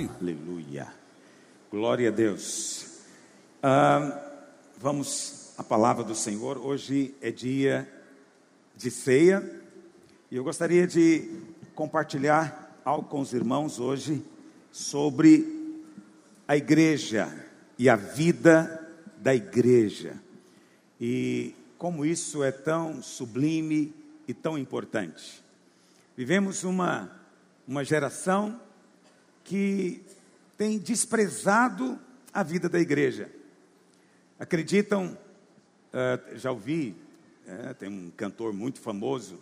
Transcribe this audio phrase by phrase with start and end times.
[0.00, 0.90] Aleluia.
[1.70, 3.02] Glória a Deus.
[3.62, 4.22] Ah,
[4.78, 6.56] vamos à palavra do Senhor.
[6.56, 7.86] Hoje é dia
[8.74, 9.62] de ceia
[10.30, 11.30] e eu gostaria de
[11.74, 14.24] compartilhar algo com os irmãos hoje
[14.70, 15.84] sobre
[16.48, 17.30] a igreja
[17.78, 20.18] e a vida da igreja.
[20.98, 23.94] E como isso é tão sublime
[24.26, 25.44] e tão importante.
[26.16, 27.14] Vivemos uma,
[27.68, 28.58] uma geração
[29.44, 30.02] que
[30.56, 31.98] tem desprezado
[32.32, 33.30] a vida da igreja.
[34.38, 35.18] Acreditam,
[35.92, 36.96] uh, já ouvi,
[37.46, 39.40] uh, tem um cantor muito famoso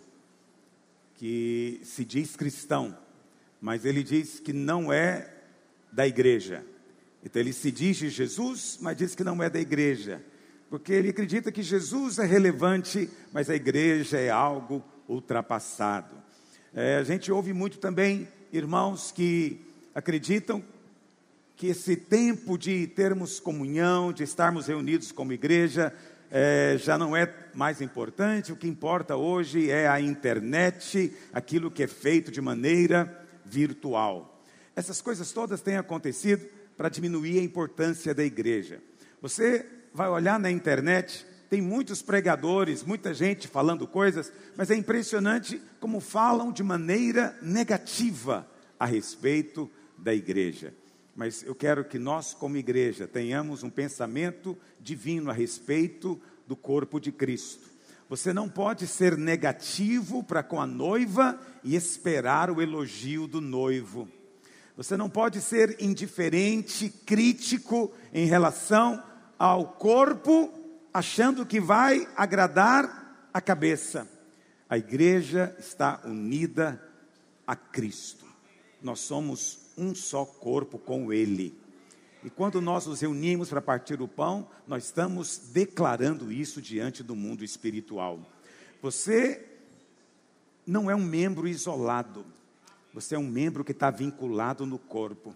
[1.15, 2.97] que se diz cristão,
[3.61, 5.31] mas ele diz que não é
[5.91, 6.65] da igreja.
[7.23, 10.23] Então ele se diz de Jesus, mas diz que não é da igreja,
[10.69, 16.15] porque ele acredita que Jesus é relevante, mas a igreja é algo ultrapassado.
[16.73, 19.59] É, a gente ouve muito também irmãos que
[19.93, 20.63] acreditam
[21.55, 25.93] que esse tempo de termos comunhão, de estarmos reunidos como igreja,
[26.31, 28.51] é, já não é mais importante.
[28.51, 34.41] O que importa hoje é a internet, aquilo que é feito de maneira virtual.
[34.75, 38.81] Essas coisas todas têm acontecido para diminuir a importância da igreja.
[39.21, 45.61] Você vai olhar na internet, tem muitos pregadores, muita gente falando coisas, mas é impressionante
[45.79, 48.47] como falam de maneira negativa
[48.79, 50.73] a respeito da igreja.
[51.15, 56.99] Mas eu quero que nós, como igreja, tenhamos um pensamento divino a respeito do corpo
[56.99, 57.69] de Cristo.
[58.09, 64.07] Você não pode ser negativo para com a noiva e esperar o elogio do noivo.
[64.75, 69.01] Você não pode ser indiferente, crítico em relação
[69.37, 70.51] ao corpo,
[70.93, 74.07] achando que vai agradar a cabeça.
[74.67, 76.81] A igreja está unida
[77.45, 78.31] a Cristo
[78.81, 81.59] nós somos um só corpo com Ele.
[82.23, 87.15] E quando nós nos reunimos para partir o pão, nós estamos declarando isso diante do
[87.15, 88.19] mundo espiritual.
[88.81, 89.47] Você
[90.65, 92.25] não é um membro isolado,
[92.93, 95.35] você é um membro que está vinculado no corpo.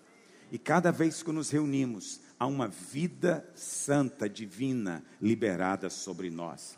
[0.52, 6.78] E cada vez que nos reunimos, há uma vida santa, divina, liberada sobre nós.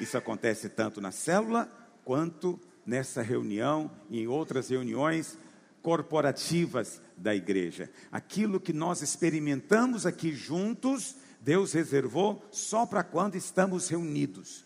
[0.00, 1.70] Isso acontece tanto na célula
[2.04, 5.38] quanto nessa reunião e em outras reuniões
[5.86, 7.88] corporativas da igreja.
[8.10, 14.64] Aquilo que nós experimentamos aqui juntos, Deus reservou só para quando estamos reunidos.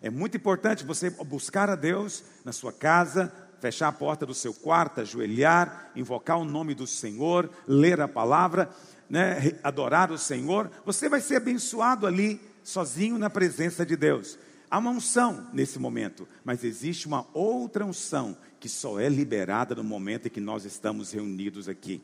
[0.00, 3.30] É muito importante você buscar a Deus na sua casa,
[3.60, 8.70] fechar a porta do seu quarto, ajoelhar, invocar o nome do Senhor, ler a palavra,
[9.10, 10.70] né, adorar o Senhor.
[10.86, 14.38] Você vai ser abençoado ali, sozinho na presença de Deus.
[14.72, 19.84] Há uma unção nesse momento, mas existe uma outra unção que só é liberada no
[19.84, 22.00] momento em que nós estamos reunidos aqui.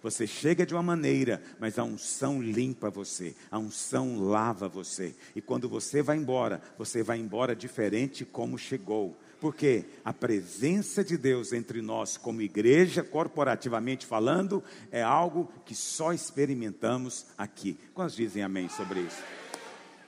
[0.00, 5.16] Você chega de uma maneira, mas a unção limpa você, a unção lava você.
[5.34, 9.16] E quando você vai embora, você vai embora diferente como chegou.
[9.40, 14.62] Porque a presença de Deus entre nós, como igreja, corporativamente falando,
[14.92, 17.76] é algo que só experimentamos aqui.
[17.92, 19.20] Quantos dizem amém sobre isso?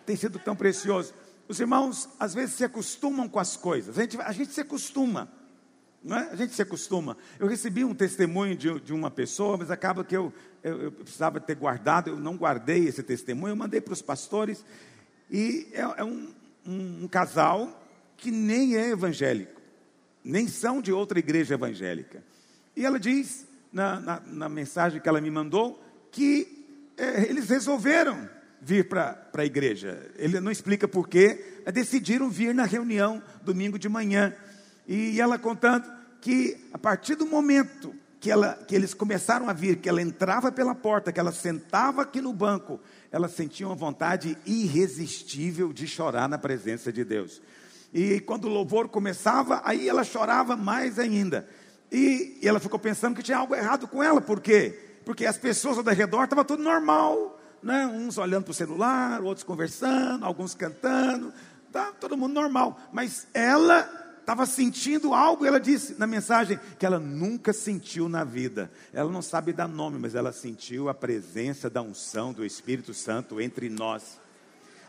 [0.07, 1.13] Tem sido tão precioso.
[1.47, 5.31] Os irmãos às vezes se acostumam com as coisas, a gente, a gente se acostuma.
[6.03, 6.29] Não é?
[6.31, 7.17] A gente se acostuma.
[7.39, 10.31] Eu recebi um testemunho de, de uma pessoa, mas acaba que eu,
[10.63, 14.63] eu, eu, precisava ter guardado, eu não guardei esse testemunho, eu mandei para os pastores.
[15.31, 16.29] E é, é um,
[16.67, 17.83] um, um casal
[18.19, 19.61] que nem é evangélico,
[20.23, 22.23] nem são de outra igreja evangélica.
[22.77, 26.67] E ela diz, na, na, na mensagem que ela me mandou, que
[26.99, 28.29] é, eles resolveram
[28.65, 30.11] vir para a igreja.
[30.17, 34.35] Ele não explica porquê, mas decidiram vir na reunião domingo de manhã.
[34.89, 35.87] E ela contando
[36.21, 40.51] que a partir do momento que, ela, que eles começaram a vir, que ela entrava
[40.51, 42.81] pela porta, que ela sentava aqui no banco,
[43.13, 47.43] ela sentia uma vontade irresistível de chorar na presença de Deus.
[47.93, 51.47] E quando o louvor começava, aí ela chorava mais ainda.
[51.93, 54.77] E, e ela ficou pensando que tinha algo errado com ela, por quê?
[55.05, 57.34] Porque as pessoas ao redor estavam tudo normal,
[57.65, 57.87] né?
[57.87, 61.33] uns olhando para o celular, outros conversando, alguns cantando,
[61.73, 62.79] tá todo mundo normal.
[62.93, 63.89] Mas ela
[64.21, 68.71] estava sentindo algo, ela disse na mensagem que ela nunca sentiu na vida.
[68.93, 73.41] Ela não sabe dar nome, mas ela sentiu a presença da unção do Espírito Santo
[73.41, 74.21] entre nós.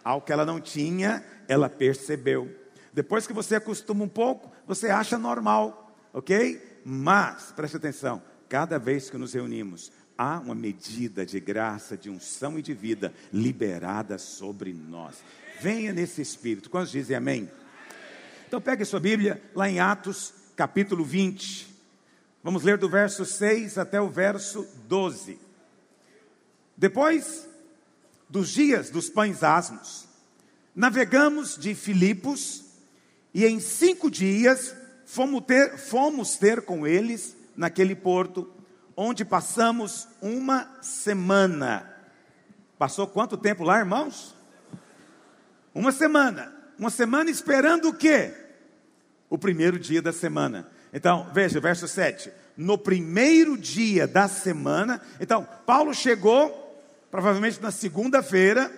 [0.03, 2.53] Algo que ela não tinha, ela percebeu.
[2.93, 6.81] Depois que você acostuma um pouco, você acha normal, ok?
[6.85, 12.57] Mas, preste atenção, cada vez que nos reunimos, há uma medida de graça, de unção
[12.57, 15.15] e de vida liberada sobre nós.
[15.61, 16.69] Venha nesse espírito.
[16.69, 17.49] Quantos dizem amém?
[18.47, 21.67] Então pegue sua Bíblia lá em Atos, capítulo 20.
[22.43, 25.39] Vamos ler do verso 6 até o verso 12.
[26.77, 27.47] Depois
[28.29, 30.07] dos dias dos pães asmos,
[30.75, 32.65] navegamos de Filipos
[33.33, 34.75] e em cinco dias
[35.05, 38.49] fomos ter, fomos ter com eles naquele porto,
[38.95, 41.91] onde passamos uma semana.
[42.77, 44.35] Passou quanto tempo lá, irmãos?
[45.73, 46.53] Uma semana.
[46.77, 48.33] Uma semana esperando o quê?
[49.29, 50.69] O primeiro dia da semana.
[50.93, 52.31] Então, veja, verso 7.
[52.55, 58.71] No primeiro dia da semana, então, Paulo chegou, provavelmente na segunda-feira,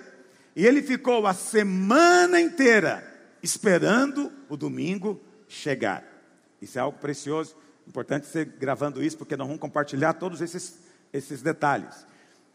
[0.56, 3.04] e ele ficou a semana inteira
[3.44, 6.04] esperando o domingo chegar.
[6.60, 7.56] Isso é algo precioso,
[7.88, 10.78] importante ser gravando isso, porque nós vamos compartilhar todos esses,
[11.14, 12.06] esses detalhes.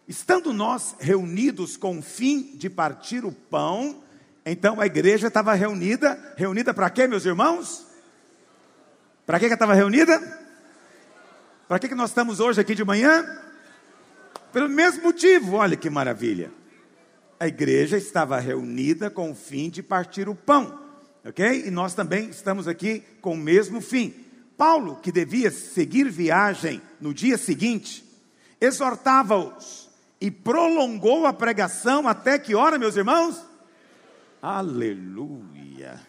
[0.06, 4.02] Estando nós reunidos com o fim de partir o pão,
[4.44, 7.87] então a igreja estava reunida, reunida para quê, meus irmãos?
[9.25, 10.20] Para que, estava reunida?
[11.69, 13.25] Para que nós estamos hoje aqui de manhã?
[14.52, 16.52] Pelo mesmo motivo, olha que maravilha.
[17.40, 20.79] A igreja estava reunida com o fim de partir o pão,
[21.25, 21.67] ok?
[21.67, 24.31] E nós também estamos aqui com o mesmo fim.
[24.62, 28.09] Paulo, que devia seguir viagem no dia seguinte,
[28.61, 33.44] exortava-os e prolongou a pregação até que hora, meus irmãos?
[34.41, 36.00] Aleluia.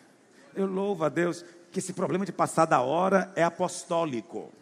[0.54, 4.54] Eu louvo a Deus que esse problema de passar da hora é apostólico.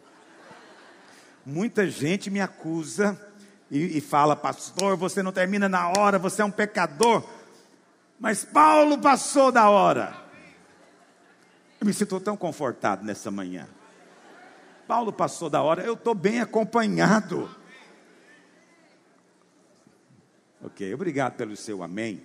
[1.44, 3.20] Muita gente me acusa
[3.70, 7.22] e, e fala, pastor, você não termina na hora, você é um pecador.
[8.18, 10.16] Mas Paulo passou da hora.
[11.78, 13.68] Eu me sinto tão confortado nessa manhã.
[14.92, 17.48] Paulo passou da hora, eu estou bem acompanhado.
[20.62, 22.22] Ok, obrigado pelo seu amém.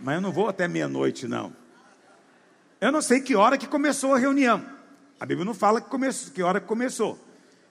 [0.00, 1.54] Mas eu não vou até meia-noite, não.
[2.80, 4.60] Eu não sei que hora que começou a reunião.
[5.20, 7.16] A Bíblia não fala que, começou, que hora que começou.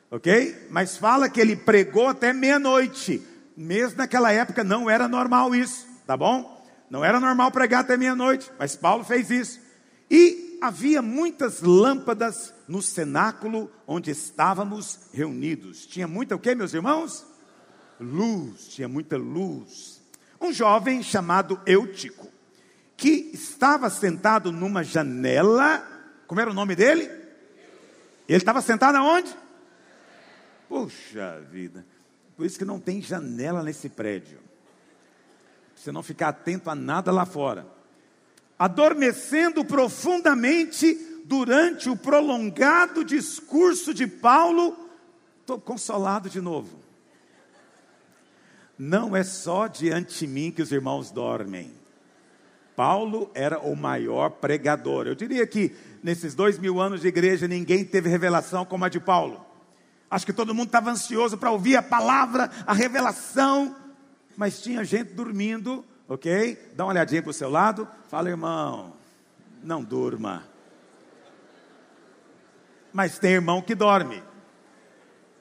[0.09, 0.67] Ok?
[0.69, 3.21] Mas fala que ele pregou até meia-noite.
[3.57, 6.65] Mesmo naquela época não era normal isso, tá bom?
[6.89, 9.59] Não era normal pregar até meia-noite, mas Paulo fez isso.
[10.09, 15.87] E havia muitas lâmpadas no cenáculo onde estávamos reunidos.
[15.87, 17.25] Tinha muita o que, meus irmãos?
[17.99, 19.99] Luz, tinha muita luz.
[20.39, 22.27] Um jovem chamado Eutico
[22.95, 25.83] que estava sentado numa janela.
[26.27, 27.09] Como era o nome dele?
[28.27, 29.35] Ele estava sentado aonde?
[30.67, 31.83] Puxa vida.
[32.37, 34.37] Por isso que não tem janela nesse prédio.
[35.75, 37.65] Você não ficar atento a nada lá fora.
[38.59, 44.75] Adormecendo profundamente durante o prolongado discurso de Paulo,
[45.41, 46.79] estou consolado de novo.
[48.75, 51.71] Não é só diante de mim que os irmãos dormem.
[52.75, 55.05] Paulo era o maior pregador.
[55.05, 58.99] Eu diria que nesses dois mil anos de igreja ninguém teve revelação como a de
[58.99, 59.45] Paulo.
[60.09, 63.75] Acho que todo mundo estava ansioso para ouvir a palavra, a revelação,
[64.35, 66.57] mas tinha gente dormindo, ok?
[66.73, 68.93] Dá uma olhadinha para o seu lado, fala, irmão,
[69.61, 70.48] não durma.
[72.93, 74.23] Mas tem irmão que dorme.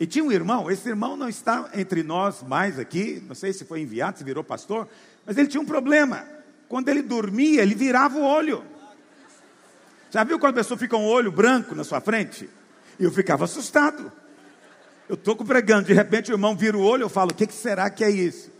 [0.00, 3.64] E tinha um irmão, esse irmão não está entre nós mais aqui, não sei se
[3.64, 4.88] foi enviado, se virou pastor,
[5.26, 6.24] mas ele tinha um problema
[6.68, 8.62] quando ele dormia, ele virava o olho.
[10.10, 12.48] Já viu quando a pessoa fica um olho branco na sua frente?
[12.98, 14.12] E eu ficava assustado.
[15.08, 17.54] Eu estou pregando, de repente o irmão vira o olho, eu falo, o que, que
[17.54, 18.50] será que é isso?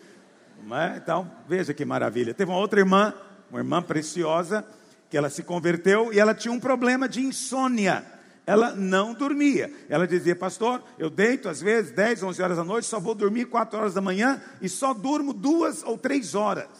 [0.70, 0.96] É?
[0.96, 2.34] Então, veja que maravilha.
[2.34, 3.14] Teve uma outra irmã,
[3.50, 4.64] uma irmã preciosa,
[5.08, 8.04] que ela se converteu e ela tinha um problema de insônia.
[8.48, 9.70] Ela não dormia.
[9.90, 13.44] Ela dizia, pastor, eu deito às vezes 10, 11 horas da noite, só vou dormir
[13.44, 16.70] 4 horas da manhã e só durmo duas ou três horas.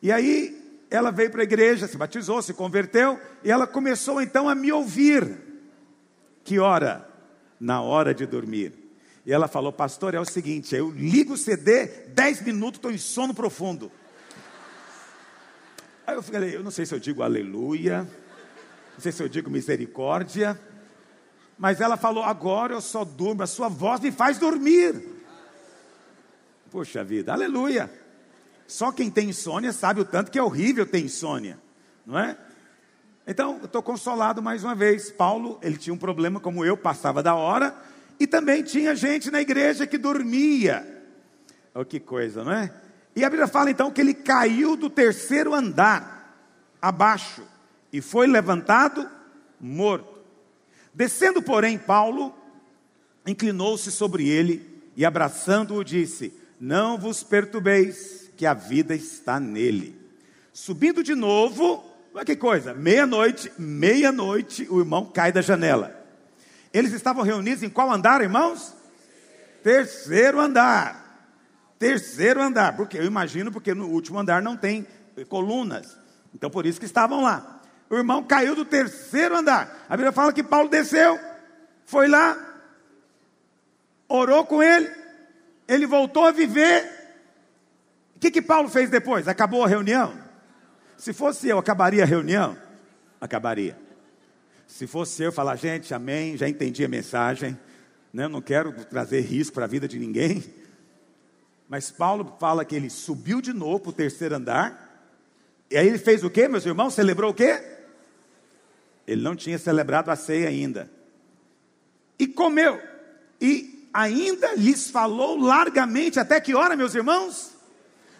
[0.00, 4.48] E aí ela veio para a igreja, se batizou, se converteu, e ela começou então
[4.48, 5.38] a me ouvir.
[6.44, 7.04] Que hora?
[7.58, 8.72] Na hora de dormir.
[9.26, 12.98] E ela falou, pastor, é o seguinte, eu ligo o CD, 10 minutos, estou em
[12.98, 13.90] sono profundo.
[16.06, 18.08] Aí eu falei, eu não sei se eu digo aleluia,
[19.00, 20.60] não sei se eu digo misericórdia,
[21.58, 25.02] mas ela falou, agora eu só durmo, a sua voz me faz dormir.
[26.70, 27.90] Poxa vida, aleluia.
[28.66, 31.58] Só quem tem insônia sabe o tanto que é horrível ter insônia,
[32.04, 32.36] não é?
[33.26, 35.10] Então, eu estou consolado mais uma vez.
[35.10, 37.74] Paulo, ele tinha um problema como eu, passava da hora,
[38.18, 40.86] e também tinha gente na igreja que dormia.
[41.74, 42.70] Oh, que coisa, não é?
[43.16, 46.36] E a Bíblia fala então que ele caiu do terceiro andar
[46.82, 47.42] abaixo
[47.92, 49.08] e foi levantado
[49.60, 50.18] morto.
[50.94, 52.34] Descendo, porém, Paulo
[53.26, 59.98] inclinou-se sobre ele e abraçando-o disse: Não vos perturbeis que a vida está nele.
[60.52, 65.96] Subindo de novo, olha que coisa, meia-noite, meia-noite, o irmão cai da janela.
[66.72, 68.74] Eles estavam reunidos em qual andar, irmãos?
[69.62, 71.34] Terceiro andar.
[71.78, 72.76] Terceiro andar.
[72.76, 74.86] Porque eu imagino porque no último andar não tem
[75.28, 75.96] colunas.
[76.34, 77.59] Então por isso que estavam lá.
[77.90, 79.84] O irmão caiu do terceiro andar.
[79.88, 81.18] A Bíblia fala que Paulo desceu,
[81.84, 82.38] foi lá,
[84.08, 84.88] orou com ele,
[85.66, 86.88] ele voltou a viver.
[88.14, 89.26] O que, que Paulo fez depois?
[89.26, 90.16] Acabou a reunião?
[90.96, 92.56] Se fosse eu, acabaria a reunião?
[93.20, 93.76] Acabaria.
[94.68, 97.58] Se fosse eu falar, gente, amém, já entendi a mensagem,
[98.12, 98.28] né?
[98.28, 100.44] não quero trazer risco para a vida de ninguém.
[101.68, 105.08] Mas Paulo fala que ele subiu de novo para o terceiro andar.
[105.68, 106.94] E aí ele fez o quê, meus irmãos?
[106.94, 107.79] Celebrou o quê?
[109.10, 110.88] Ele não tinha celebrado a ceia ainda.
[112.16, 112.80] E comeu.
[113.40, 116.20] E ainda lhes falou largamente.
[116.20, 117.56] Até que hora, meus irmãos?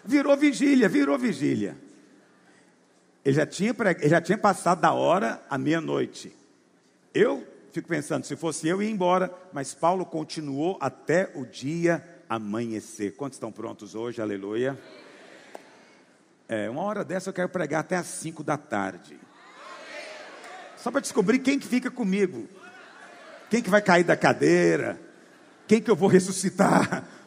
[0.03, 1.77] Virou vigília, virou vigília.
[3.23, 6.35] Ele já tinha, ele já tinha passado da hora à meia-noite.
[7.13, 13.15] Eu fico pensando, se fosse eu, ia embora, mas Paulo continuou até o dia amanhecer.
[13.15, 14.21] Quantos estão prontos hoje?
[14.21, 14.77] Aleluia.
[16.49, 19.17] É, uma hora dessa eu quero pregar até às cinco da tarde.
[20.81, 22.47] Só para descobrir quem que fica comigo.
[23.49, 24.99] Quem que vai cair da cadeira?
[25.67, 27.07] Quem que eu vou ressuscitar?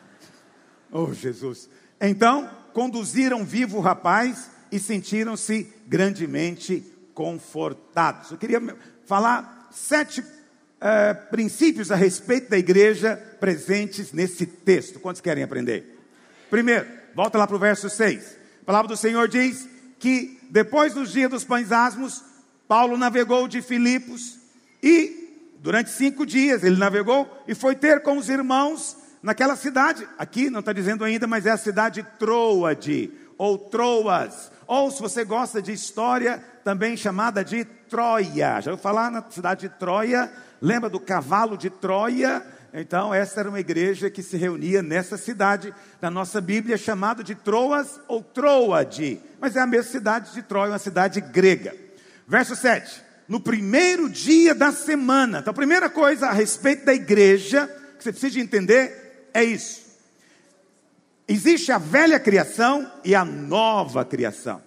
[0.96, 1.68] Oh, Jesus.
[2.00, 8.30] Então, conduziram vivo o rapaz e sentiram-se grandemente confortados.
[8.30, 8.60] Eu queria
[9.04, 10.24] falar sete
[10.80, 15.00] é, princípios a respeito da igreja presentes nesse texto.
[15.00, 15.98] Quantos querem aprender?
[16.48, 18.36] Primeiro, volta lá para o verso 6.
[18.62, 19.68] A palavra do Senhor diz
[19.98, 22.22] que depois dos dias dos pães asmos,
[22.66, 24.38] Paulo navegou de Filipos
[24.82, 30.06] e durante cinco dias ele navegou e foi ter com os irmãos naquela cidade.
[30.18, 34.52] Aqui não está dizendo ainda, mas é a cidade Troade ou Troas.
[34.66, 38.60] Ou se você gosta de história, também chamada de Troia.
[38.60, 40.32] Já ouviu falar na cidade de Troia?
[40.60, 42.44] Lembra do cavalo de Troia?
[42.72, 47.34] Então, essa era uma igreja que se reunia nessa cidade da nossa Bíblia, chamada de
[47.34, 49.20] Troas ou Troade.
[49.38, 51.83] Mas é a mesma cidade de Troia, uma cidade grega.
[52.26, 53.02] Verso 7.
[53.28, 55.38] No primeiro dia da semana.
[55.38, 57.66] Então, a primeira coisa a respeito da igreja
[57.96, 59.82] que você precisa entender é isso.
[61.26, 64.62] Existe a velha criação e a nova criação.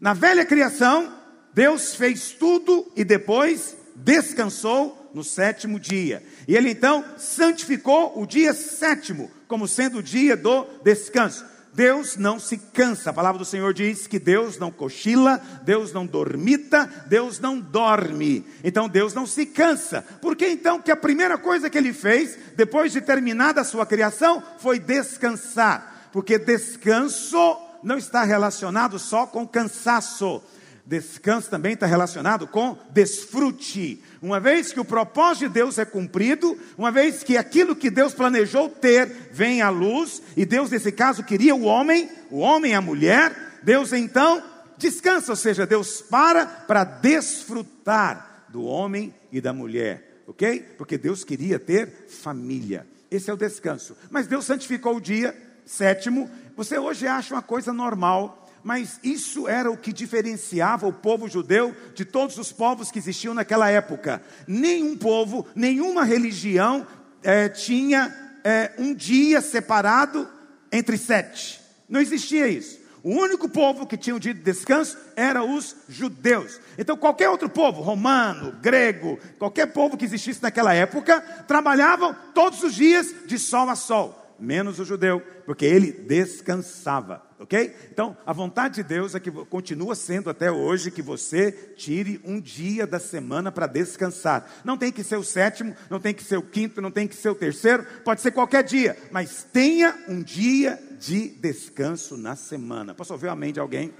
[0.00, 1.12] Na velha criação,
[1.52, 6.22] Deus fez tudo e depois descansou no sétimo dia.
[6.46, 11.44] E ele então santificou o dia sétimo como sendo o dia do descanso.
[11.76, 13.10] Deus não se cansa.
[13.10, 18.46] A palavra do Senhor diz que Deus não cochila, Deus não dormita, Deus não dorme.
[18.64, 20.00] Então Deus não se cansa.
[20.22, 23.84] Por que então que a primeira coisa que ele fez, depois de terminada a sua
[23.84, 26.08] criação, foi descansar?
[26.12, 30.42] Porque descanso não está relacionado só com cansaço.
[30.86, 34.00] Descanso também está relacionado com desfrute.
[34.22, 38.14] Uma vez que o propósito de Deus é cumprido, uma vez que aquilo que Deus
[38.14, 42.74] planejou ter vem à luz, e Deus, nesse caso, queria o homem, o homem e
[42.74, 44.40] a mulher, Deus então
[44.78, 50.60] descansa, ou seja, Deus para para desfrutar do homem e da mulher, ok?
[50.78, 52.86] Porque Deus queria ter família.
[53.10, 53.96] Esse é o descanso.
[54.08, 56.30] Mas Deus santificou o dia sétimo.
[56.56, 61.72] Você hoje acha uma coisa normal mas isso era o que diferenciava o povo judeu
[61.94, 64.20] de todos os povos que existiam naquela época.
[64.44, 66.84] Nenhum povo, nenhuma religião
[67.22, 70.28] é, tinha é, um dia separado
[70.72, 71.60] entre sete.
[71.88, 72.80] Não existia isso.
[73.04, 76.58] O único povo que tinha um dia de descanso era os judeus.
[76.76, 82.74] Então, qualquer outro povo, romano, grego, qualquer povo que existisse naquela época, trabalhavam todos os
[82.74, 87.74] dias de sol a sol menos o judeu, porque ele descansava, ok?
[87.90, 92.40] Então, a vontade de Deus é que continua sendo até hoje que você tire um
[92.40, 94.50] dia da semana para descansar.
[94.64, 97.14] Não tem que ser o sétimo, não tem que ser o quinto, não tem que
[97.14, 102.94] ser o terceiro, pode ser qualquer dia, mas tenha um dia de descanso na semana.
[102.94, 103.92] Posso ouvir a mente de alguém?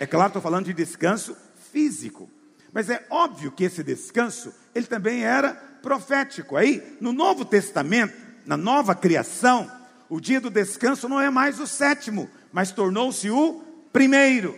[0.00, 1.36] É claro, estou falando de descanso
[1.72, 2.30] físico,
[2.72, 6.56] mas é óbvio que esse descanso, ele também era profético.
[6.56, 9.70] Aí, no Novo Testamento, na nova criação,
[10.08, 13.62] o dia do descanso não é mais o sétimo, mas tornou-se o
[13.92, 14.56] primeiro.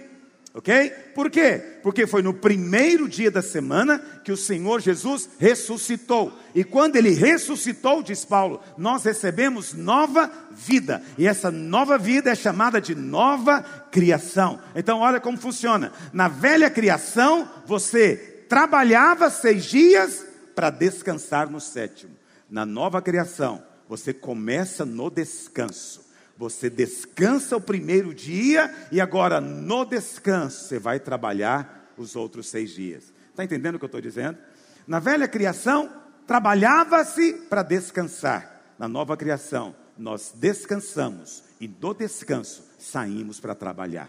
[0.55, 0.91] Ok?
[1.13, 1.81] Por quê?
[1.83, 6.33] Porque foi no primeiro dia da semana que o Senhor Jesus ressuscitou.
[6.55, 11.03] E quando ele ressuscitou, diz Paulo, nós recebemos nova vida.
[11.19, 14.61] E essa nova vida é chamada de nova criação.
[14.73, 15.91] Então, olha como funciona.
[16.13, 22.15] Na velha criação, você trabalhava seis dias para descansar no sétimo.
[22.49, 26.09] Na nova criação, você começa no descanso.
[26.39, 32.71] Você descansa o primeiro dia e agora no descanso você vai trabalhar os outros seis
[32.71, 33.13] dias.
[33.31, 34.39] Está entendendo o que eu estou dizendo?
[34.87, 35.93] Na velha criação,
[36.25, 38.63] trabalhava-se para descansar.
[38.79, 44.09] Na nova criação, nós descansamos e do descanso saímos para trabalhar.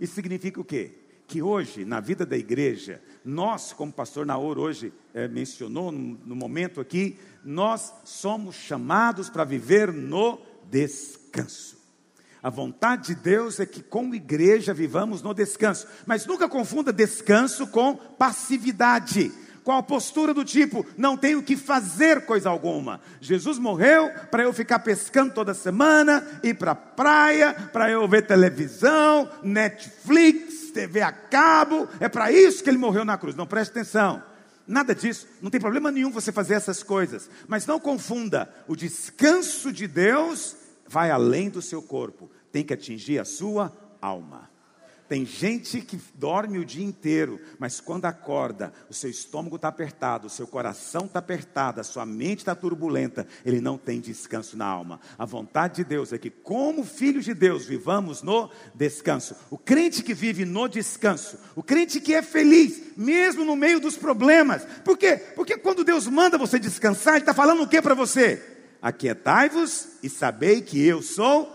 [0.00, 0.92] Isso significa o quê?
[1.28, 6.18] Que hoje, na vida da igreja, nós, como o pastor Naor hoje é, mencionou no,
[6.24, 11.76] no momento aqui, nós somos chamados para viver no descanso.
[12.42, 15.86] A vontade de Deus é que, como igreja, vivamos no descanso.
[16.04, 19.32] Mas nunca confunda descanso com passividade
[19.64, 23.00] com a postura do tipo, não tenho que fazer coisa alguma.
[23.18, 28.26] Jesus morreu para eu ficar pescando toda semana, ir para a praia, para eu ver
[28.26, 31.88] televisão, Netflix, TV a cabo.
[31.98, 33.34] É para isso que ele morreu na cruz.
[33.34, 34.22] Não preste atenção.
[34.66, 39.70] Nada disso, não tem problema nenhum você fazer essas coisas, mas não confunda, o descanso
[39.70, 40.56] de Deus
[40.86, 44.53] vai além do seu corpo, tem que atingir a sua alma.
[45.06, 50.26] Tem gente que dorme o dia inteiro, mas quando acorda, o seu estômago está apertado,
[50.26, 54.64] o seu coração está apertado, a sua mente está turbulenta, ele não tem descanso na
[54.64, 54.98] alma.
[55.18, 59.36] A vontade de Deus é que, como filhos de Deus, vivamos no descanso.
[59.50, 63.98] O crente que vive no descanso, o crente que é feliz, mesmo no meio dos
[63.98, 64.64] problemas.
[64.82, 65.16] Por quê?
[65.36, 68.42] Porque quando Deus manda você descansar, Ele está falando o que para você?
[68.80, 71.52] Aquietai-vos e sabei que eu sou.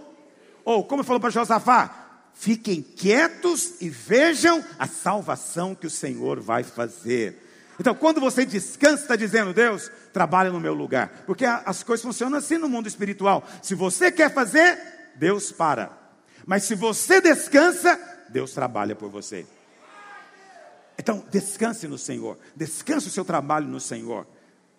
[0.63, 1.98] Ou, como falou para Josafá,
[2.39, 7.35] Fiquem quietos e vejam a salvação que o Senhor vai fazer.
[7.77, 11.23] Então, quando você descansa, está dizendo, Deus, trabalha no meu lugar.
[11.25, 13.45] Porque as coisas funcionam assim no mundo espiritual.
[13.61, 14.79] Se você quer fazer,
[15.17, 15.91] Deus para.
[16.45, 19.45] Mas se você descansa, Deus trabalha por você.
[20.97, 22.39] Então, descanse no Senhor.
[22.55, 24.25] Descanse o seu trabalho no Senhor.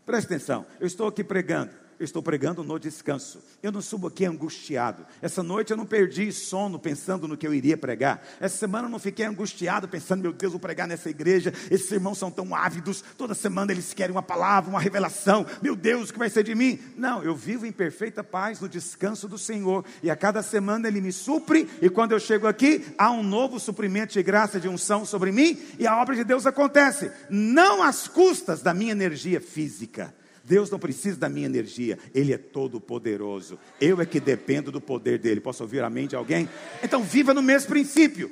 [0.06, 3.42] Preste atenção, eu estou aqui pregando eu estou pregando no descanso.
[3.62, 5.06] Eu não subo aqui angustiado.
[5.20, 8.26] Essa noite eu não perdi sono pensando no que eu iria pregar.
[8.40, 11.52] Essa semana eu não fiquei angustiado pensando, meu Deus, vou pregar nessa igreja.
[11.70, 13.04] Esses irmãos são tão ávidos.
[13.18, 15.44] Toda semana eles querem uma palavra, uma revelação.
[15.60, 16.78] Meu Deus, o que vai ser de mim?
[16.96, 19.84] Não, eu vivo em perfeita paz no descanso do Senhor.
[20.02, 21.68] E a cada semana Ele me supre.
[21.82, 25.60] E quando eu chego aqui, há um novo suprimento de graça, de unção sobre mim.
[25.78, 27.12] E a obra de Deus acontece.
[27.28, 30.14] Não às custas da minha energia física
[30.50, 33.56] Deus não precisa da minha energia, Ele é todo poderoso.
[33.80, 35.40] Eu é que dependo do poder dele.
[35.40, 36.48] Posso ouvir amém de alguém?
[36.82, 38.28] Então viva no mesmo princípio.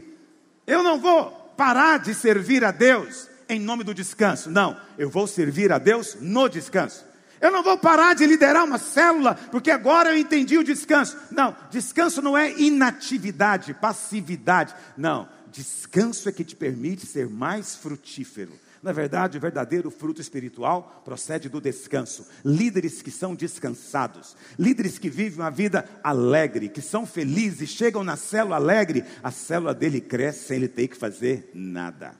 [0.67, 4.51] Eu não vou parar de servir a Deus em nome do descanso.
[4.51, 7.07] Não, eu vou servir a Deus no descanso.
[7.41, 11.17] Eu não vou parar de liderar uma célula, porque agora eu entendi o descanso.
[11.31, 14.75] Não, descanso não é inatividade, passividade.
[14.97, 18.53] Não, descanso é que te permite ser mais frutífero.
[18.83, 22.27] Na verdade, o verdadeiro fruto espiritual procede do descanso.
[22.45, 28.17] Líderes que são descansados, líderes que vivem uma vida alegre, que são felizes, chegam na
[28.17, 32.15] célula alegre, a célula dele cresce sem ele ter que fazer nada.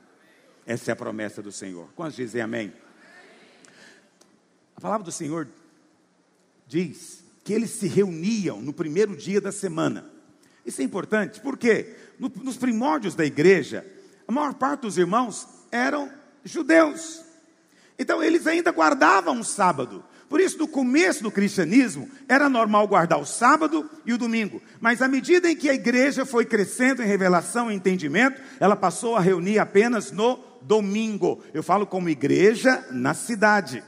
[0.65, 1.89] Essa é a promessa do Senhor.
[1.95, 2.73] Quantos dizem amém?
[4.75, 5.47] A palavra do Senhor
[6.67, 10.09] diz que eles se reuniam no primeiro dia da semana.
[10.65, 13.85] Isso é importante, porque no, nos primórdios da igreja,
[14.27, 17.21] a maior parte dos irmãos eram judeus.
[17.97, 20.03] Então eles ainda guardavam o sábado.
[20.29, 24.61] Por isso, no começo do cristianismo, era normal guardar o sábado e o domingo.
[24.79, 29.15] Mas à medida em que a igreja foi crescendo em revelação e entendimento, ela passou
[29.15, 31.43] a reunir apenas no domingo.
[31.51, 33.83] Eu falo como igreja na cidade.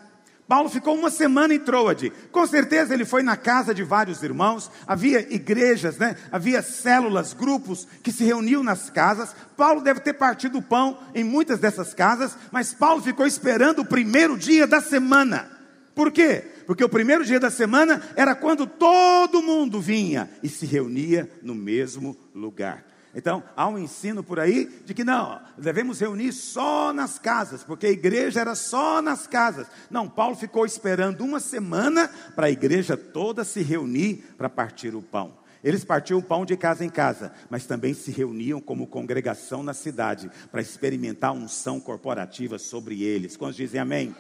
[0.52, 2.12] Paulo ficou uma semana em Troade.
[2.30, 4.70] Com certeza ele foi na casa de vários irmãos.
[4.86, 6.18] Havia igrejas, né?
[6.30, 9.34] Havia células, grupos que se reuniam nas casas.
[9.56, 13.86] Paulo deve ter partido o pão em muitas dessas casas, mas Paulo ficou esperando o
[13.86, 15.50] primeiro dia da semana.
[15.96, 16.44] Por quê?
[16.68, 21.56] Porque o primeiro dia da semana era quando todo mundo vinha e se reunia no
[21.56, 22.91] mesmo lugar.
[23.14, 27.88] Então, há um ensino por aí de que não, devemos reunir só nas casas, porque
[27.88, 29.68] a igreja era só nas casas.
[29.90, 35.02] Não, Paulo ficou esperando uma semana para a igreja toda se reunir para partir o
[35.02, 35.42] pão.
[35.64, 39.74] Eles partiam o pão de casa em casa, mas também se reuniam como congregação na
[39.74, 43.38] cidade para experimentar a unção corporativa sobre eles.
[43.38, 44.16] Quantos dizem amém?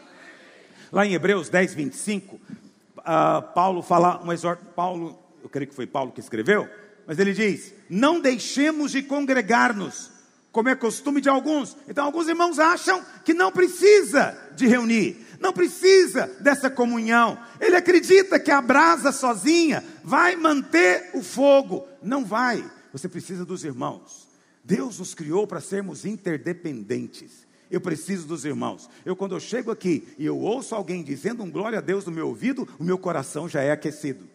[0.91, 5.87] Lá em Hebreus 10, 25, uh, Paulo fala, um exorto, Paulo, eu creio que foi
[5.87, 6.69] Paulo que escreveu,
[7.05, 10.11] mas ele diz: não deixemos de congregar-nos,
[10.51, 11.75] como é costume de alguns.
[11.87, 17.37] Então, alguns irmãos acham que não precisa de reunir, não precisa dessa comunhão.
[17.59, 21.87] Ele acredita que a brasa sozinha vai manter o fogo.
[22.01, 22.63] Não vai.
[22.91, 24.27] Você precisa dos irmãos.
[24.63, 27.47] Deus nos criou para sermos interdependentes.
[27.69, 28.89] Eu preciso dos irmãos.
[29.05, 32.11] Eu, quando eu chego aqui e eu ouço alguém dizendo um glória a Deus no
[32.11, 34.27] meu ouvido, o meu coração já é aquecido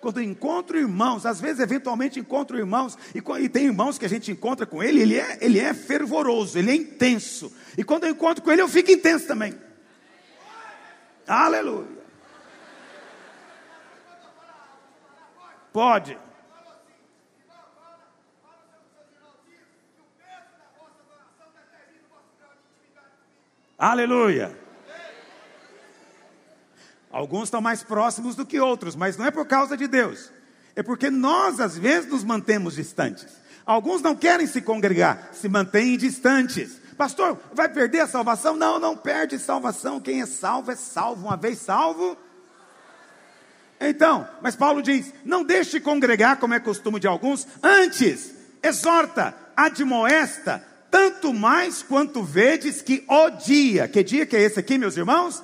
[0.00, 4.30] quando encontro irmãos, às vezes eventualmente encontro irmãos, e, e, tem irmãos que a gente
[4.32, 7.52] encontra com ele, ele é, ele é fervoroso, ele é intenso.
[7.76, 9.54] E quando eu encontro com ele, eu fico intenso também.
[11.26, 12.00] Aleluia.
[15.72, 16.18] Pode.
[23.78, 24.59] Aleluia.
[27.10, 30.30] Alguns estão mais próximos do que outros, mas não é por causa de Deus.
[30.76, 33.26] É porque nós, às vezes, nos mantemos distantes.
[33.66, 36.80] Alguns não querem se congregar, se mantêm distantes.
[36.96, 38.54] Pastor, vai perder a salvação?
[38.54, 40.00] Não, não perde salvação.
[40.00, 41.26] Quem é salvo é salvo.
[41.26, 42.16] Uma vez salvo.
[43.80, 49.34] Então, mas Paulo diz: não deixe de congregar, como é costume de alguns, antes, exorta,
[49.56, 54.96] admoesta, tanto mais quanto vedes que o dia, que dia que é esse aqui, meus
[54.96, 55.42] irmãos?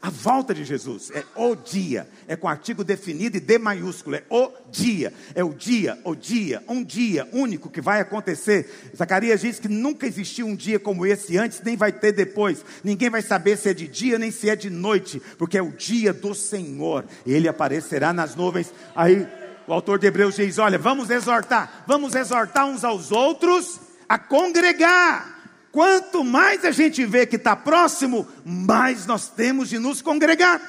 [0.00, 4.22] A volta de Jesus é o dia, é com artigo definido e D maiúsculo, é
[4.30, 8.92] o dia, é o dia, o dia, um dia único que vai acontecer.
[8.96, 12.64] Zacarias diz que nunca existiu um dia como esse antes, nem vai ter depois.
[12.84, 15.72] Ninguém vai saber se é de dia nem se é de noite, porque é o
[15.72, 17.04] dia do Senhor.
[17.26, 18.72] Ele aparecerá nas nuvens.
[18.94, 19.26] Aí
[19.66, 25.37] o autor de Hebreus diz: Olha, vamos exortar, vamos exortar uns aos outros a congregar
[25.70, 30.60] Quanto mais a gente vê que está próximo, mais nós temos de nos congregar.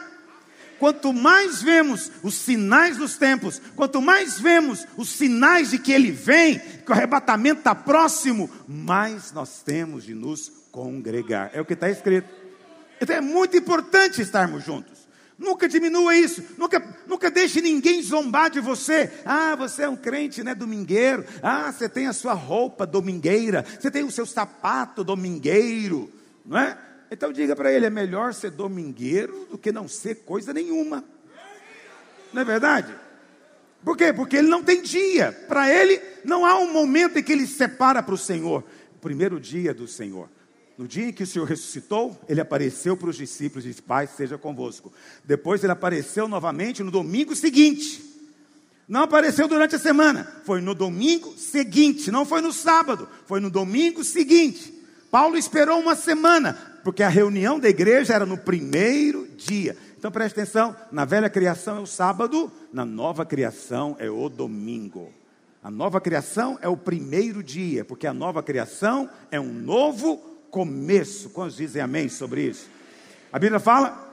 [0.80, 6.10] Quanto mais vemos os sinais dos tempos, quanto mais vemos os sinais de que ele
[6.10, 11.52] vem, que o arrebatamento está próximo, mais nós temos de nos congregar.
[11.54, 12.30] É o que está escrito.
[13.02, 14.99] Então é muito importante estarmos juntos.
[15.40, 16.44] Nunca diminua isso.
[16.58, 19.10] Nunca, nunca deixe ninguém zombar de você.
[19.26, 21.26] Ah, você é um crente, né, domingueiro.
[21.42, 23.66] Ah, você tem a sua roupa domingueira.
[23.80, 26.12] Você tem o seu sapato domingueiro,
[26.46, 26.78] não é?
[27.10, 31.04] Então diga para ele, é melhor ser domingueiro do que não ser coisa nenhuma.
[32.34, 32.94] Não é verdade?
[33.84, 34.12] Por quê?
[34.12, 35.32] Porque ele não tem dia.
[35.48, 38.64] Para ele não há um momento em que ele se separa para o Senhor.
[38.96, 40.30] O primeiro dia do Senhor.
[40.80, 44.08] No dia em que o Senhor ressuscitou, ele apareceu para os discípulos e disse: Pai,
[44.08, 44.94] seja convosco.
[45.26, 48.02] Depois ele apareceu novamente no domingo seguinte.
[48.88, 53.50] Não apareceu durante a semana, foi no domingo seguinte, não foi no sábado, foi no
[53.50, 54.74] domingo seguinte.
[55.12, 59.76] Paulo esperou uma semana, porque a reunião da igreja era no primeiro dia.
[59.98, 65.12] Então preste atenção: na velha criação é o sábado, na nova criação é o domingo.
[65.62, 71.30] A nova criação é o primeiro dia, porque a nova criação é um novo começo.
[71.30, 72.68] Quantos dizem amém sobre isso?
[73.32, 74.08] A Bíblia fala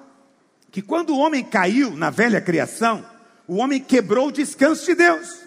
[0.71, 3.05] que quando o homem caiu na velha criação,
[3.47, 5.41] o homem quebrou o descanso de Deus.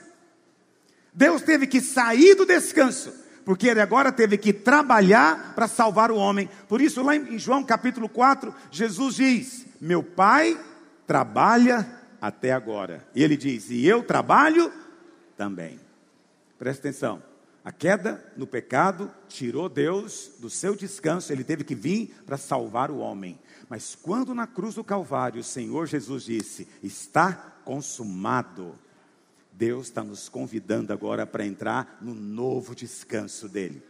[1.14, 6.16] Deus teve que sair do descanso, porque ele agora teve que trabalhar para salvar o
[6.16, 6.50] homem.
[6.68, 10.60] Por isso, lá em João capítulo 4, Jesus diz: Meu pai
[11.06, 11.86] trabalha
[12.22, 13.08] até agora.
[13.14, 14.72] E ele diz: E eu trabalho
[15.36, 15.80] também.
[16.58, 17.29] Presta atenção.
[17.64, 22.90] A queda no pecado tirou Deus do seu descanso, ele teve que vir para salvar
[22.90, 23.38] o homem.
[23.68, 27.34] Mas quando na cruz do Calvário o Senhor Jesus disse: Está
[27.66, 28.76] consumado,
[29.52, 33.84] Deus está nos convidando agora para entrar no novo descanso dele.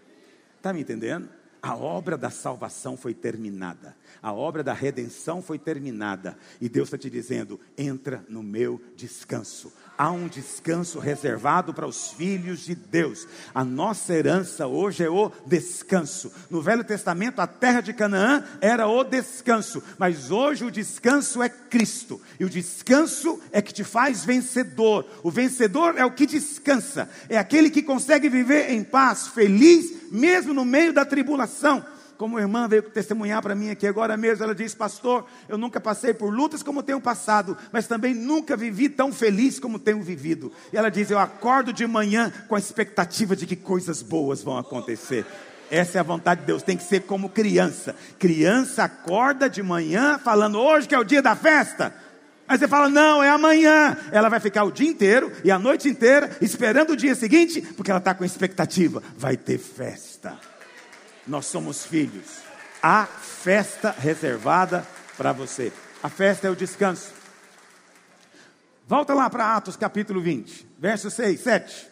[0.58, 1.29] Está me entendendo?
[1.62, 6.97] A obra da salvação foi terminada, a obra da redenção foi terminada, e Deus está
[6.97, 9.71] te dizendo: entra no meu descanso.
[9.99, 13.27] Há um descanso reservado para os filhos de Deus.
[13.53, 16.31] A nossa herança hoje é o descanso.
[16.49, 21.49] No Velho Testamento, a terra de Canaã era o descanso, mas hoje o descanso é
[21.49, 25.05] Cristo, e o descanso é que te faz vencedor.
[25.21, 30.53] O vencedor é o que descansa, é aquele que consegue viver em paz, feliz mesmo
[30.53, 31.85] no meio da tribulação.
[32.19, 36.13] Como irmã veio testemunhar para mim aqui agora mesmo, ela disse: Pastor, eu nunca passei
[36.13, 40.51] por lutas como tenho passado, mas também nunca vivi tão feliz como tenho vivido.
[40.73, 44.58] E ela diz: Eu acordo de manhã com a expectativa de que coisas boas vão
[44.58, 45.25] acontecer.
[45.71, 47.95] Essa é a vontade de Deus, tem que ser como criança.
[48.19, 51.95] Criança acorda de manhã falando: Hoje que é o dia da festa.
[52.49, 53.95] Aí você fala, não, é amanhã.
[54.12, 57.91] Ela vai ficar o dia inteiro e a noite inteira esperando o dia seguinte, porque
[57.91, 59.03] ela está com expectativa.
[59.15, 60.48] Vai ter festa.
[61.27, 62.39] Nós somos filhos.
[62.82, 65.71] Há festa reservada para você.
[66.01, 67.12] A festa é o descanso.
[68.88, 71.88] Volta lá para Atos capítulo 20, verso 6, 7.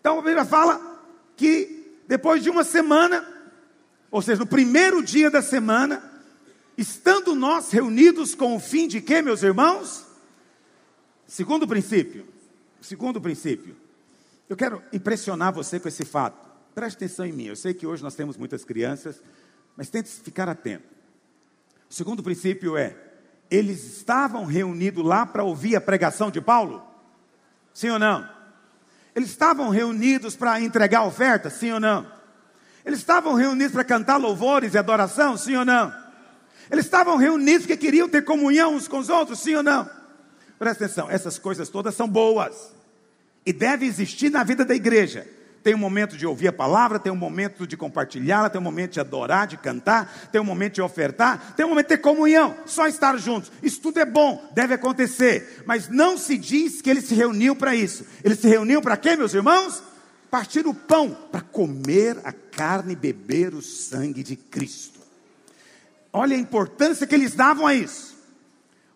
[0.00, 0.80] Então a Bíblia fala
[1.36, 3.26] que depois de uma semana,
[4.10, 6.10] ou seja, no primeiro dia da semana,
[6.80, 10.06] Estando nós reunidos com o fim de quê, meus irmãos?
[11.26, 12.26] Segundo princípio.
[12.80, 13.76] Segundo princípio.
[14.48, 16.49] Eu quero impressionar você com esse fato.
[16.74, 17.44] Preste atenção em mim.
[17.46, 19.22] Eu sei que hoje nós temos muitas crianças,
[19.76, 20.84] mas tente ficar atento.
[21.88, 22.96] O segundo princípio é:
[23.50, 26.82] eles estavam reunidos lá para ouvir a pregação de Paulo?
[27.74, 28.28] Sim ou não?
[29.14, 31.50] Eles estavam reunidos para entregar oferta?
[31.50, 32.06] Sim ou não?
[32.84, 35.36] Eles estavam reunidos para cantar louvores e adoração?
[35.36, 35.92] Sim ou não?
[36.70, 39.90] Eles estavam reunidos porque queriam ter comunhão uns com os outros, sim ou não?
[40.58, 42.72] Presta atenção, essas coisas todas são boas
[43.44, 45.26] e devem existir na vida da igreja.
[45.62, 48.92] Tem um momento de ouvir a palavra, tem um momento de compartilhá-la, tem um momento
[48.92, 52.86] de adorar, de cantar, tem um momento de ofertar, tem um momento de comunhão, só
[52.86, 53.52] estar juntos.
[53.62, 57.74] Isso tudo é bom, deve acontecer, mas não se diz que ele se reuniu para
[57.74, 58.06] isso.
[58.24, 59.82] Ele se reuniu para quê, meus irmãos?
[60.30, 65.00] Partir o pão, para comer a carne e beber o sangue de Cristo.
[66.12, 68.16] Olha a importância que eles davam a isso.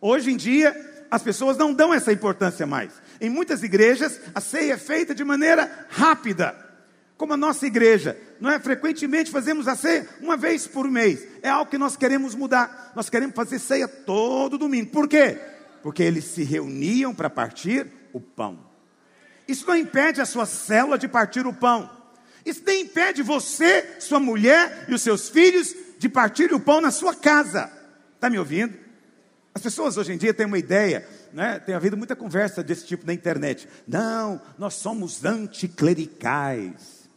[0.00, 0.74] Hoje em dia,
[1.10, 2.90] as pessoas não dão essa importância mais.
[3.20, 6.56] Em muitas igrejas, a ceia é feita de maneira rápida,
[7.16, 8.16] como a nossa igreja.
[8.40, 11.26] Não é frequentemente fazemos a ceia uma vez por mês.
[11.42, 12.92] É algo que nós queremos mudar.
[12.94, 14.90] Nós queremos fazer ceia todo domingo.
[14.90, 15.38] Por quê?
[15.82, 18.58] Porque eles se reuniam para partir o pão.
[19.46, 21.90] Isso não impede a sua célula de partir o pão.
[22.44, 26.90] Isso nem impede você, sua mulher e os seus filhos de partir o pão na
[26.90, 27.70] sua casa.
[28.14, 28.74] Está me ouvindo?
[29.54, 31.58] As pessoas hoje em dia têm uma ideia, né?
[31.58, 33.68] tem havido muita conversa desse tipo na internet.
[33.86, 37.10] Não, nós somos anticlericais.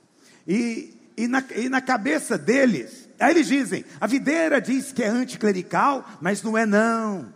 [0.47, 5.07] E, e, na, e na cabeça deles, aí eles dizem: a videira diz que é
[5.07, 7.31] anticlerical, mas não é não.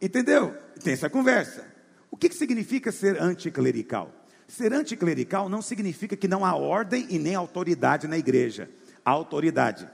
[0.00, 0.54] Entendeu?
[0.82, 1.64] Tem essa conversa.
[2.10, 4.12] O que, que significa ser anticlerical?
[4.46, 8.68] Ser anticlerical não significa que não há ordem e nem autoridade na igreja.
[9.02, 9.88] Há autoridade.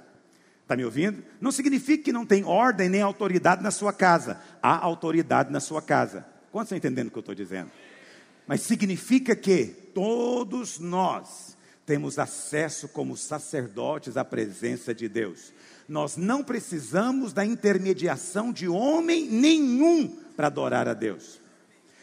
[0.71, 1.21] Está me ouvindo?
[1.41, 4.41] Não significa que não tem ordem nem autoridade na sua casa.
[4.63, 6.25] Há autoridade na sua casa.
[6.53, 7.73] Quantos estão entendendo o que eu estou dizendo?
[8.47, 15.53] Mas significa que todos nós temos acesso como sacerdotes à presença de Deus.
[15.89, 20.07] Nós não precisamos da intermediação de homem nenhum
[20.37, 21.41] para adorar a Deus.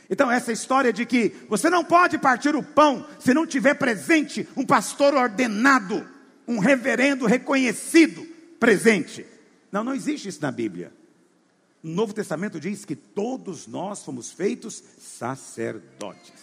[0.09, 4.45] Então, essa história de que você não pode partir o pão se não tiver presente
[4.57, 6.05] um pastor ordenado,
[6.45, 9.25] um reverendo reconhecido, presente.
[9.71, 10.93] Não, não existe isso na Bíblia.
[11.83, 16.33] O Novo Testamento diz que todos nós fomos feitos sacerdotes.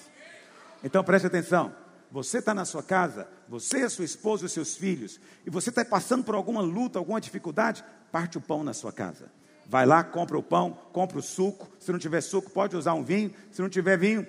[0.82, 1.74] Então preste atenção.
[2.10, 5.84] Você está na sua casa, você, a sua esposa os seus filhos, e você está
[5.84, 9.32] passando por alguma luta, alguma dificuldade, parte o pão na sua casa.
[9.66, 11.68] Vai lá, compra o pão, compra o suco.
[11.80, 13.32] Se não tiver suco, pode usar um vinho.
[13.50, 14.26] Se não tiver vinho,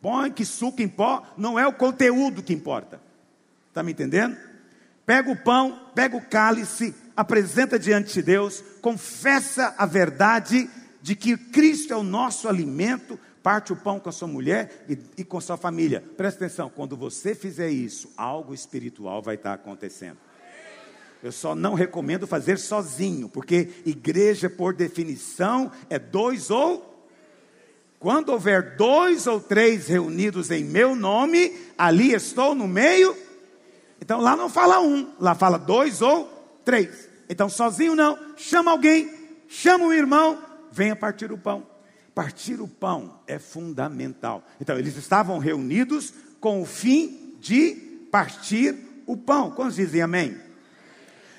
[0.00, 1.22] põe que suco em pó.
[1.36, 3.00] Não é o conteúdo que importa.
[3.68, 4.36] Está me entendendo?
[5.06, 10.70] Pega o pão, pega o cálice, apresenta diante de Deus, confessa a verdade
[11.02, 14.96] de que Cristo é o nosso alimento, parte o pão com a sua mulher e,
[15.16, 16.00] e, com a sua família.
[16.16, 20.16] Presta atenção, quando você fizer isso, algo espiritual vai estar acontecendo.
[21.20, 27.04] Eu só não recomendo fazer sozinho, porque igreja, por definição, é dois ou.
[27.98, 33.16] Quando houver dois ou três reunidos em meu nome, ali estou no meio.
[34.00, 37.07] Então lá não fala um, lá fala dois ou três.
[37.28, 39.12] Então, sozinho não, chama alguém,
[39.48, 41.66] chama um irmão, venha partir o pão.
[42.14, 44.42] Partir o pão é fundamental.
[44.60, 47.74] Então, eles estavam reunidos com o fim de
[48.10, 49.50] partir o pão.
[49.50, 50.36] Quantos dizem amém?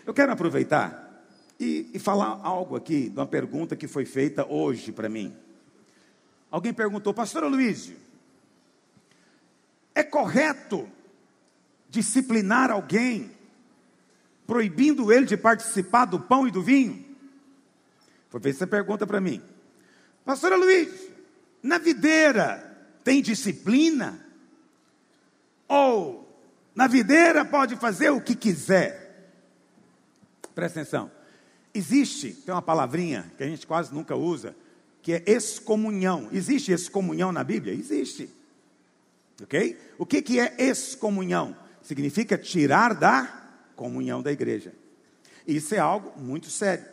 [0.06, 1.25] Eu quero aproveitar
[1.60, 5.36] e, e falar algo aqui de uma pergunta que foi feita hoje para mim.
[6.49, 7.91] Alguém perguntou, Pastor Luiz,
[9.93, 10.89] é correto
[11.89, 13.32] disciplinar alguém
[14.50, 17.06] proibindo ele de participar do pão e do vinho?
[18.30, 19.40] Foi feita essa pergunta para mim.
[20.26, 20.90] Pastora Luiz,
[21.62, 22.66] na videira
[23.04, 24.26] tem disciplina?
[25.68, 26.28] Ou
[26.74, 29.32] na videira pode fazer o que quiser?
[30.56, 31.12] Presta atenção.
[31.72, 34.56] Existe, tem uma palavrinha que a gente quase nunca usa,
[35.04, 36.28] que é excomunhão.
[36.32, 37.76] Existe excomunhão na Bíblia?
[37.76, 38.28] Existe.
[39.44, 39.80] Ok?
[40.00, 41.56] O que, que é excomunhão?
[41.84, 43.38] Significa tirar da
[43.80, 44.74] comunhão da igreja.
[45.48, 46.84] Isso é algo muito sério.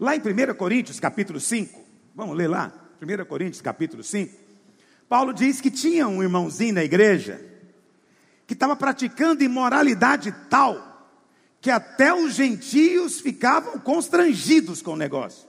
[0.00, 1.78] Lá em 1 Coríntios, capítulo 5,
[2.14, 4.34] vamos ler lá, 1 Coríntios, capítulo 5,
[5.10, 7.38] Paulo diz que tinha um irmãozinho na igreja
[8.46, 10.86] que estava praticando imoralidade tal
[11.60, 15.46] que até os gentios ficavam constrangidos com o negócio.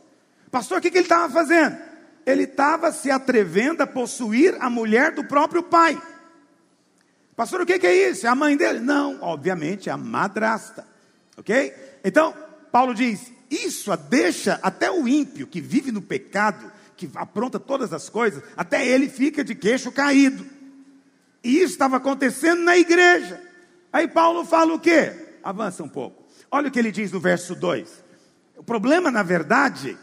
[0.52, 1.78] Pastor, o que, que ele estava fazendo?
[2.26, 6.02] Ele estava se atrevendo a possuir a mulher do próprio pai.
[7.38, 8.26] Pastor, o que é isso?
[8.26, 8.80] É a mãe dele?
[8.80, 10.84] Não, obviamente é a madrasta.
[11.38, 11.72] Ok?
[12.04, 12.34] Então,
[12.72, 18.10] Paulo diz: isso deixa até o ímpio que vive no pecado, que apronta todas as
[18.10, 20.44] coisas, até ele fica de queixo caído.
[21.44, 23.40] E isso estava acontecendo na igreja.
[23.94, 25.38] Aí Paulo fala o quê?
[25.44, 26.26] Avança um pouco.
[26.50, 28.04] Olha o que ele diz no verso 2.
[28.58, 29.96] O problema, na verdade,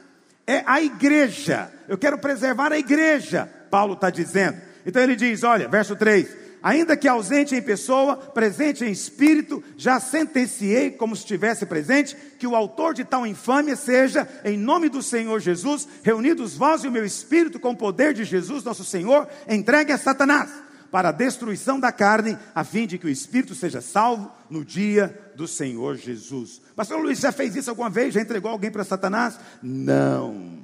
[0.47, 1.68] é a igreja.
[1.88, 4.57] Eu quero preservar a igreja, Paulo está dizendo.
[4.87, 10.00] Então ele diz: olha, verso 3: Ainda que ausente em pessoa, presente em espírito, já
[10.00, 15.03] sentenciei, como se estivesse presente, que o autor de tal infâmia seja, em nome do
[15.03, 19.29] Senhor Jesus, reunidos vós e o meu espírito com o poder de Jesus, nosso Senhor,
[19.46, 20.48] entregue a Satanás
[20.90, 25.33] para a destruição da carne, a fim de que o espírito seja salvo no dia
[25.37, 26.62] do Senhor Jesus.
[26.74, 28.14] Pastor Luiz já fez isso alguma vez?
[28.14, 29.38] Já entregou alguém para Satanás?
[29.62, 30.63] Não.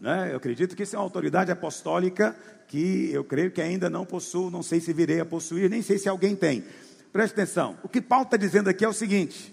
[0.00, 0.30] Né?
[0.32, 2.36] Eu acredito que isso é uma autoridade apostólica
[2.68, 5.98] que eu creio que ainda não possuo, não sei se virei a possuir, nem sei
[5.98, 6.64] se alguém tem.
[7.12, 9.52] Preste atenção, o que Paulo está dizendo aqui é o seguinte: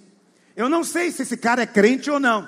[0.55, 2.47] eu não sei se esse cara é crente ou não,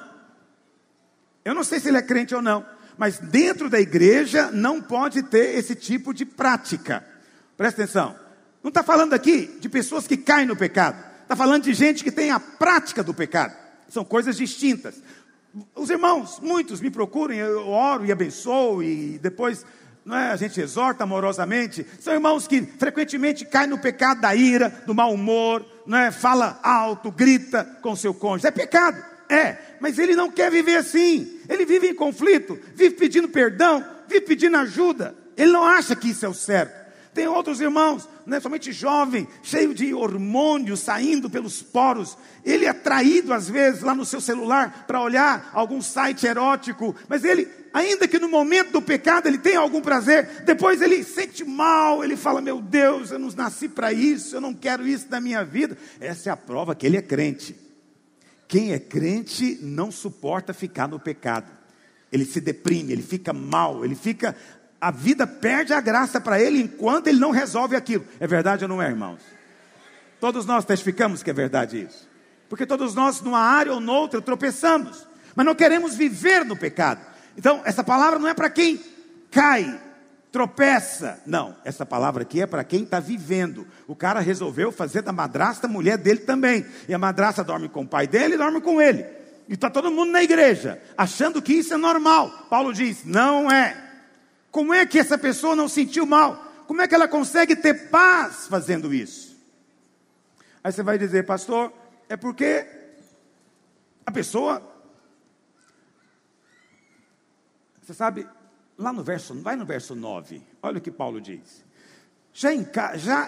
[1.43, 2.65] eu não sei se ele é crente ou não,
[2.97, 7.03] mas dentro da igreja não pode ter esse tipo de prática.
[7.55, 8.15] Preste atenção,
[8.61, 12.11] não está falando aqui de pessoas que caem no pecado, está falando de gente que
[12.11, 13.55] tem a prática do pecado,
[13.87, 15.01] são coisas distintas.
[15.75, 19.65] Os irmãos, muitos me procuram, eu oro e abençoo, e depois
[20.07, 20.31] não é?
[20.31, 21.85] a gente exorta amorosamente.
[21.99, 26.11] São irmãos que frequentemente caem no pecado da ira, do mau humor, não é?
[26.11, 28.47] fala alto, grita com seu cônjuge.
[28.47, 31.39] É pecado, é, mas ele não quer viver assim.
[31.49, 35.13] Ele vive em conflito, vive pedindo perdão, vive pedindo ajuda.
[35.35, 36.86] Ele não acha que isso é o certo.
[37.17, 42.15] Tem outros irmãos, né, somente jovem, cheio de hormônios saindo pelos poros.
[42.45, 47.23] Ele é traído às vezes lá no seu celular para olhar algum site erótico, mas
[47.23, 52.03] ele, ainda que no momento do pecado ele tenha algum prazer, depois ele sente mal,
[52.03, 55.43] ele fala: Meu Deus, eu não nasci para isso, eu não quero isso na minha
[55.43, 55.75] vida.
[55.99, 57.55] Essa é a prova que ele é crente.
[58.47, 61.47] Quem é crente não suporta ficar no pecado.
[62.11, 64.35] Ele se deprime, ele fica mal, ele fica
[64.79, 68.05] a vida perde a graça para ele enquanto ele não resolve aquilo.
[68.19, 69.19] É verdade ou não é, irmãos?
[70.19, 72.07] Todos nós testificamos que é verdade isso.
[72.49, 75.07] Porque todos nós, numa área ou noutra, tropeçamos.
[75.35, 77.01] Mas não queremos viver no pecado.
[77.37, 78.79] Então, essa palavra não é para quem
[79.29, 79.79] cai,
[80.31, 81.21] tropeça.
[81.25, 83.67] Não, essa palavra aqui é para quem está vivendo.
[83.87, 86.65] O cara resolveu fazer da madrasta mulher dele também.
[86.87, 89.05] E a madrasta dorme com o pai dele e dorme com ele.
[89.47, 92.47] E está todo mundo na igreja, achando que isso é normal.
[92.49, 93.86] Paulo diz: não é.
[94.57, 96.43] Como é que essa pessoa não sentiu mal?
[96.65, 99.37] Como é que ela consegue ter paz fazendo isso?
[100.63, 101.71] Aí você vai dizer, pastor,
[102.09, 102.65] é porque
[104.03, 104.59] a pessoa.
[107.83, 108.27] Você sabe,
[108.75, 111.63] lá no verso, vai no verso 9, olha o que Paulo diz.
[112.33, 113.27] Já em, já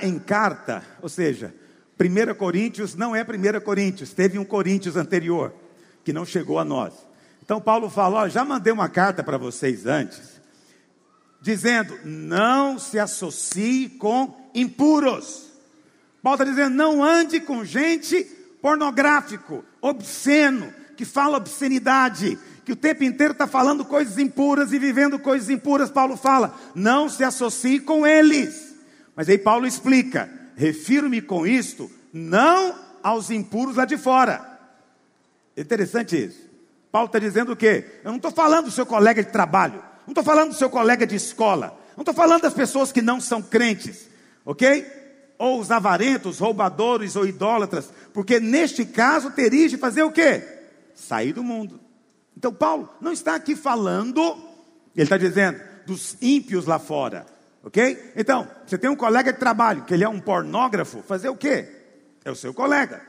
[1.00, 1.54] ou seja,
[2.00, 5.54] 1 Coríntios não é 1 Coríntios, teve um Coríntios anterior,
[6.04, 6.96] que não chegou a nós.
[7.44, 10.29] Então Paulo fala: ó, já mandei uma carta para vocês antes,
[11.42, 15.48] dizendo: não se associe com impuros.
[16.22, 18.24] Paulo está dizendo: não ande com gente
[18.62, 25.18] pornográfico, obsceno, que fala obscenidade, que o tempo inteiro está falando coisas impuras e vivendo
[25.18, 25.90] coisas impuras.
[25.90, 28.76] Paulo fala: não se associe com eles.
[29.16, 34.60] Mas aí Paulo explica: refiro-me com isto não aos impuros lá de fora.
[35.56, 36.50] Interessante isso.
[36.92, 37.86] Paulo está dizendo o quê?
[38.04, 39.84] Eu não estou falando do seu colega de trabalho.
[40.10, 41.80] Não estou falando do seu colega de escola.
[41.96, 44.10] Não estou falando das pessoas que não são crentes.
[44.44, 44.84] Ok?
[45.38, 47.92] Ou os avarentos, roubadores ou idólatras.
[48.12, 50.44] Porque neste caso teria de fazer o quê?
[50.96, 51.80] Sair do mundo.
[52.36, 54.20] Então Paulo não está aqui falando,
[54.96, 57.28] ele está dizendo, dos ímpios lá fora.
[57.64, 58.12] Ok?
[58.16, 61.70] Então, você tem um colega de trabalho que ele é um pornógrafo, fazer o quê?
[62.26, 63.00] É o seu colega.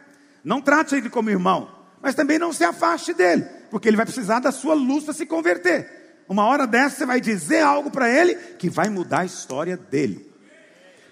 [0.45, 1.71] Não trate ele como irmão,
[2.03, 5.25] mas também não se afaste dele, porque ele vai precisar da sua luz para se
[5.25, 6.00] converter.
[6.31, 10.31] Uma hora dessa você vai dizer algo para ele que vai mudar a história dele.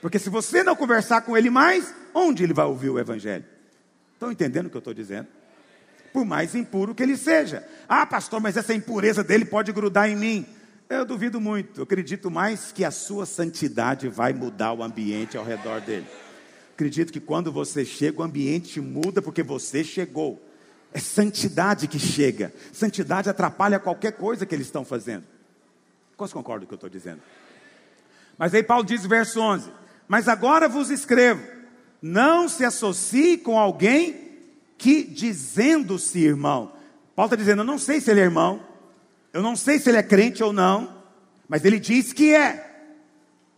[0.01, 3.45] Porque se você não conversar com ele mais, onde ele vai ouvir o evangelho?
[4.15, 5.27] Estão entendendo o que eu estou dizendo?
[6.13, 7.67] Por mais impuro que ele seja.
[7.89, 10.47] Ah, pastor, mas essa impureza dele pode grudar em mim.
[10.89, 11.81] Eu duvido muito.
[11.81, 16.07] Eu acredito mais que a sua santidade vai mudar o ambiente ao redor dele.
[16.75, 20.41] Acredito que quando você chega, o ambiente muda porque você chegou.
[20.93, 22.53] É santidade que chega.
[22.73, 25.25] Santidade atrapalha qualquer coisa que eles estão fazendo.
[26.17, 27.21] Quantos concordam com o que eu estou dizendo?
[28.39, 29.71] Mas aí Paulo diz, verso 11:
[30.07, 31.47] Mas agora vos escrevo,
[32.01, 34.29] não se associe com alguém
[34.79, 36.73] que, dizendo-se irmão,
[37.15, 38.65] Paulo está dizendo, eu não sei se ele é irmão,
[39.33, 41.03] eu não sei se ele é crente ou não,
[41.49, 42.65] mas ele diz que é.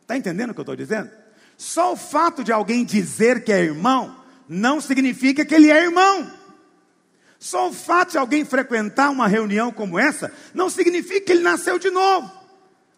[0.00, 1.10] Está entendendo o que eu estou dizendo?
[1.58, 4.16] Só o fato de alguém dizer que é irmão,
[4.48, 6.39] não significa que ele é irmão.
[7.40, 11.78] Só o fato de alguém frequentar uma reunião como essa não significa que ele nasceu
[11.78, 12.30] de novo.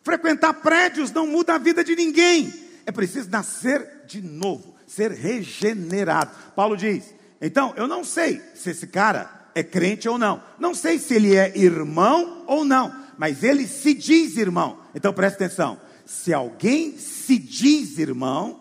[0.03, 2.53] Frequentar prédios não muda a vida de ninguém.
[2.84, 6.32] É preciso nascer de novo, ser regenerado.
[6.57, 10.43] Paulo diz: então, eu não sei se esse cara é crente ou não.
[10.59, 12.95] Não sei se ele é irmão ou não.
[13.18, 14.78] Mas ele se diz irmão.
[14.95, 18.61] Então preste atenção: se alguém se diz irmão,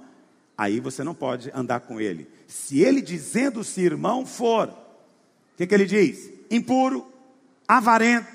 [0.55, 2.27] aí você não pode andar com ele.
[2.47, 4.80] Se ele dizendo-se irmão for,
[5.61, 6.29] que, que ele diz?
[6.49, 7.05] Impuro,
[7.67, 8.27] avarento.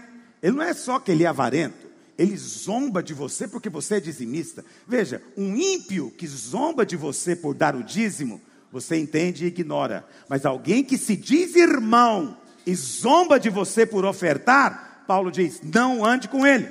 [0.42, 4.00] Ele não é só que ele é avarento, ele zomba de você porque você é
[4.00, 4.64] dizimista.
[4.86, 10.06] Veja, um ímpio que zomba de você por dar o dízimo, você entende e ignora.
[10.28, 16.04] Mas alguém que se diz irmão e zomba de você por ofertar, Paulo diz: não
[16.04, 16.68] ande com ele,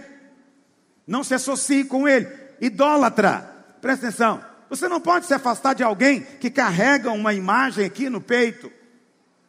[1.05, 2.27] não se associe com ele,
[2.61, 3.51] idólatra.
[3.81, 8.21] Presta atenção, você não pode se afastar de alguém que carrega uma imagem aqui no
[8.21, 8.71] peito.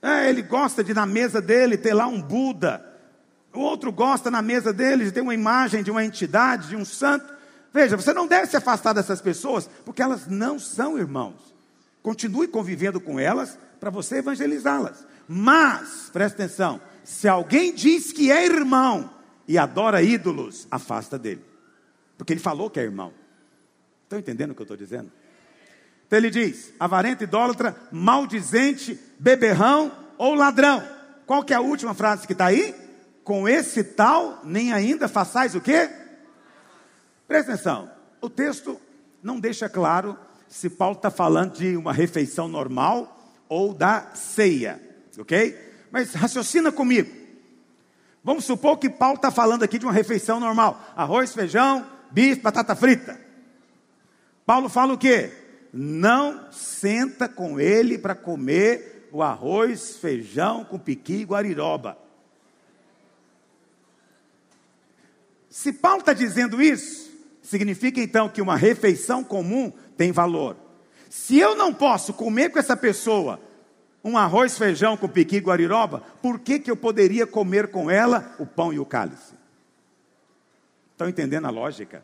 [0.06, 2.80] É, ele gosta de na mesa dele ter lá um Buda.
[3.52, 6.84] O outro gosta na mesa dele de ter uma imagem de uma entidade, de um
[6.84, 7.26] santo.
[7.74, 11.52] Veja, você não deve se afastar dessas pessoas, porque elas não são irmãos.
[12.04, 15.04] Continue convivendo com elas para você evangelizá-las.
[15.26, 19.10] Mas, presta atenção, se alguém diz que é irmão
[19.48, 21.44] e adora ídolos, afasta dele.
[22.16, 23.12] Porque ele falou que é irmão.
[24.04, 25.10] Estão entendendo o que eu estou dizendo?
[26.06, 30.82] Então ele diz: avarento, idólatra, maldizente, beberrão ou ladrão.
[31.26, 32.74] Qual que é a última frase que está aí?
[33.24, 35.90] Com esse tal, nem ainda façais o quê?
[37.26, 37.90] Presta atenção.
[38.20, 38.80] O texto
[39.22, 40.16] não deixa claro
[40.48, 43.12] se Paulo está falando de uma refeição normal
[43.48, 44.80] ou da ceia,
[45.18, 45.58] ok?
[45.90, 47.10] Mas raciocina comigo.
[48.22, 52.76] Vamos supor que Paulo está falando aqui de uma refeição normal: arroz, feijão, bife, batata
[52.76, 53.20] frita.
[54.44, 55.32] Paulo fala o quê?
[55.78, 61.98] Não senta com ele para comer o arroz, feijão com piqui e guariroba.
[65.50, 67.10] Se Paulo está dizendo isso,
[67.42, 70.56] significa então que uma refeição comum tem valor.
[71.10, 73.38] Se eu não posso comer com essa pessoa
[74.02, 78.34] um arroz, feijão com piqui e guariroba, por que, que eu poderia comer com ela
[78.38, 79.34] o pão e o cálice?
[80.92, 82.02] Estão entendendo a lógica?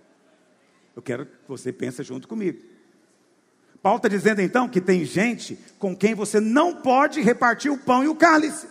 [0.94, 2.71] Eu quero que você pense junto comigo.
[3.82, 8.04] Paulo está dizendo então que tem gente com quem você não pode repartir o pão
[8.04, 8.68] e o cálice.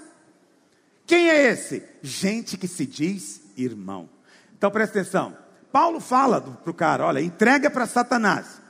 [1.06, 1.84] Quem é esse?
[2.02, 4.10] Gente que se diz irmão.
[4.58, 5.36] Então presta atenção.
[5.72, 8.62] Paulo fala para o cara: olha, entrega para Satanás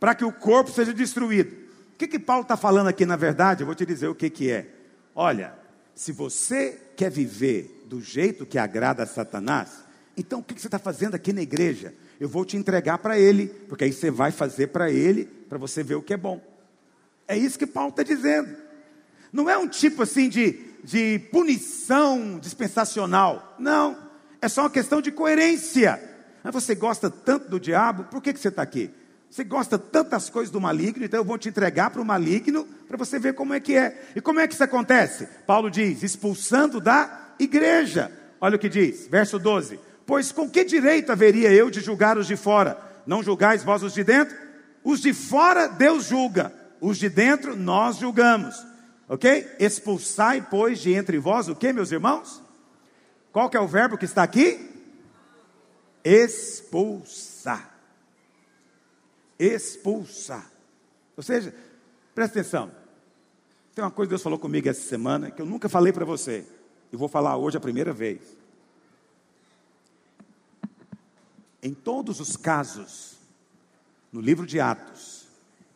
[0.00, 1.50] para que o corpo seja destruído.
[1.94, 3.62] O que, que Paulo está falando aqui, na verdade?
[3.62, 4.66] Eu vou te dizer o que, que é.
[5.14, 5.54] Olha,
[5.94, 9.84] se você quer viver do jeito que agrada a Satanás,
[10.16, 11.94] então o que, que você está fazendo aqui na igreja?
[12.20, 15.82] Eu vou te entregar para ele, porque aí você vai fazer para ele, para você
[15.82, 16.40] ver o que é bom.
[17.28, 18.56] É isso que Paulo está dizendo.
[19.32, 23.56] Não é um tipo assim de, de punição dispensacional.
[23.58, 23.98] Não.
[24.40, 26.00] É só uma questão de coerência.
[26.42, 28.90] Mas você gosta tanto do diabo, por que, que você está aqui?
[29.28, 32.96] Você gosta tantas coisas do maligno, então eu vou te entregar para o maligno para
[32.96, 34.10] você ver como é que é.
[34.14, 35.28] E como é que isso acontece?
[35.46, 38.10] Paulo diz: expulsando da igreja.
[38.40, 42.26] Olha o que diz, verso 12: Pois com que direito haveria eu de julgar os
[42.26, 42.78] de fora?
[43.06, 44.36] Não julgais vós os de dentro?
[44.84, 48.54] Os de fora Deus julga, os de dentro nós julgamos.
[49.08, 49.46] Ok?
[49.58, 52.42] Expulsai, pois, de entre vós o que, meus irmãos?
[53.32, 54.70] Qual que é o verbo que está aqui?
[56.04, 57.76] Expulsar
[59.38, 60.50] expulsar.
[61.16, 61.54] Ou seja,
[62.14, 62.70] presta atenção.
[63.74, 66.44] Tem uma coisa que Deus falou comigo essa semana que eu nunca falei para você.
[66.92, 68.20] E vou falar hoje a primeira vez.
[71.66, 73.16] Em todos os casos,
[74.12, 75.26] no livro de Atos,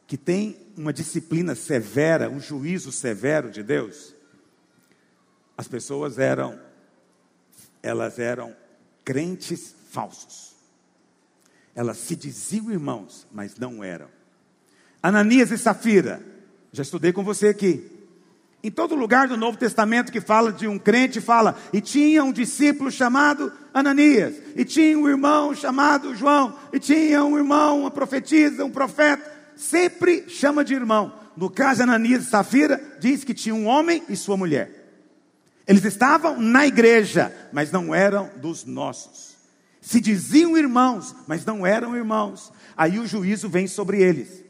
[0.07, 4.15] que tem uma disciplina severa, um juízo severo de Deus,
[5.59, 6.61] as pessoas eram,
[7.83, 8.55] elas eram
[9.05, 10.53] crentes falsos.
[11.75, 14.07] Elas se diziam irmãos, mas não eram.
[15.03, 16.25] Ananias e Safira,
[16.71, 18.00] já estudei com você aqui.
[18.63, 22.31] Em todo lugar do Novo Testamento que fala de um crente, fala, e tinha um
[22.31, 28.65] discípulo chamado Ananias, e tinha um irmão chamado João, e tinha um irmão, uma profetisa,
[28.65, 29.25] um profeta,
[29.57, 31.15] sempre chama de irmão.
[31.35, 34.81] No caso de Ananias e Safira, diz que tinha um homem e sua mulher.
[35.67, 39.37] Eles estavam na igreja, mas não eram dos nossos.
[39.81, 42.53] Se diziam irmãos, mas não eram irmãos.
[42.77, 44.45] Aí o juízo vem sobre eles.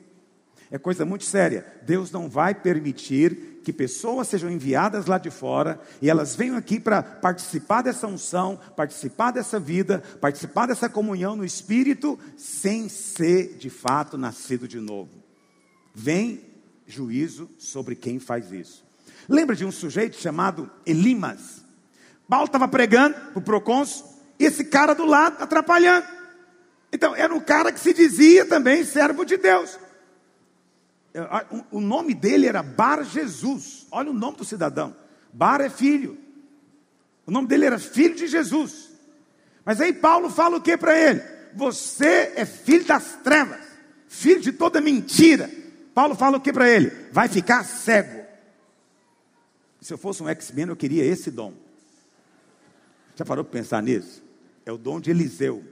[0.70, 1.66] É coisa muito séria.
[1.82, 6.80] Deus não vai permitir que pessoas sejam enviadas lá de fora e elas venham aqui
[6.80, 13.70] para participar dessa unção, participar dessa vida, participar dessa comunhão no espírito, sem ser de
[13.70, 15.10] fato nascido de novo.
[15.94, 16.40] Vem
[16.86, 18.84] juízo sobre quem faz isso.
[19.28, 21.62] Lembra de um sujeito chamado Elimas?
[22.28, 24.06] Paulo estava pregando para o procônsul
[24.38, 26.06] e esse cara do lado atrapalhando.
[26.92, 29.78] Então, era um cara que se dizia também servo de Deus.
[31.70, 33.86] O nome dele era Bar Jesus.
[33.90, 34.94] Olha o nome do cidadão.
[35.32, 36.18] Bar é filho.
[37.26, 38.90] O nome dele era filho de Jesus.
[39.64, 41.22] Mas aí Paulo fala o que para ele?
[41.54, 43.60] Você é filho das trevas,
[44.08, 45.50] filho de toda mentira.
[45.94, 46.90] Paulo fala o que para ele?
[47.12, 48.24] Vai ficar cego.
[49.80, 51.54] Se eu fosse um X-Men, eu queria esse dom.
[53.16, 54.22] Já parou para pensar nisso?
[54.64, 55.64] É o dom de Eliseu.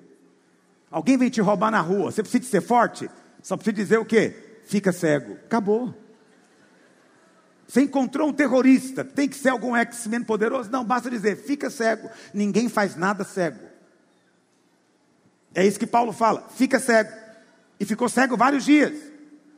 [0.91, 3.09] Alguém vem te roubar na rua, você precisa ser forte?
[3.43, 4.48] Só precisa dizer o quê?
[4.69, 5.33] Fica cego.
[5.47, 5.95] Acabou.
[7.67, 10.71] Você encontrou um terrorista, tem que ser algum X-Men poderoso?
[10.71, 12.09] Não, basta dizer, fica cego.
[12.35, 13.61] Ninguém faz nada cego.
[15.55, 17.11] É isso que Paulo fala, fica cego.
[17.81, 18.93] E ficou cego vários dias.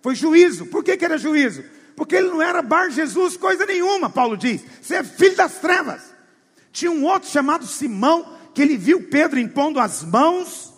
[0.00, 0.66] Foi juízo.
[0.66, 1.64] Por que, que era juízo?
[1.96, 4.64] Porque ele não era Bar Jesus, coisa nenhuma, Paulo diz.
[4.80, 6.02] Você é filho das trevas.
[6.72, 10.72] Tinha um outro chamado Simão, que ele viu Pedro impondo as mãos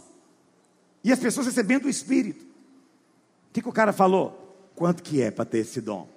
[1.04, 2.41] e as pessoas recebendo o Espírito.
[3.52, 4.70] O que, que o cara falou?
[4.74, 6.08] Quanto que é para ter esse dom?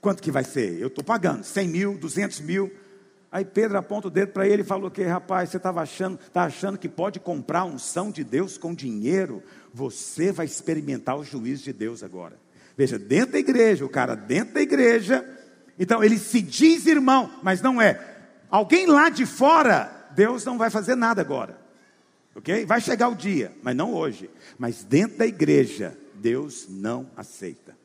[0.00, 0.80] Quanto que vai ser?
[0.80, 2.72] Eu estou pagando 100 mil, 200 mil.
[3.32, 6.44] Aí Pedro aponta o dedo para ele e falou que, rapaz, você estava achando, tá
[6.44, 9.42] achando que pode comprar a unção de Deus com dinheiro?
[9.74, 12.38] Você vai experimentar o juízo de Deus agora.
[12.76, 15.28] Veja, dentro da igreja, o cara dentro da igreja,
[15.76, 18.00] então ele se diz irmão, mas não é.
[18.48, 21.58] Alguém lá de fora, Deus não vai fazer nada agora.
[22.36, 22.64] Ok?
[22.64, 24.30] Vai chegar o dia, mas não hoje.
[24.56, 27.76] Mas dentro da igreja, Deus não aceita.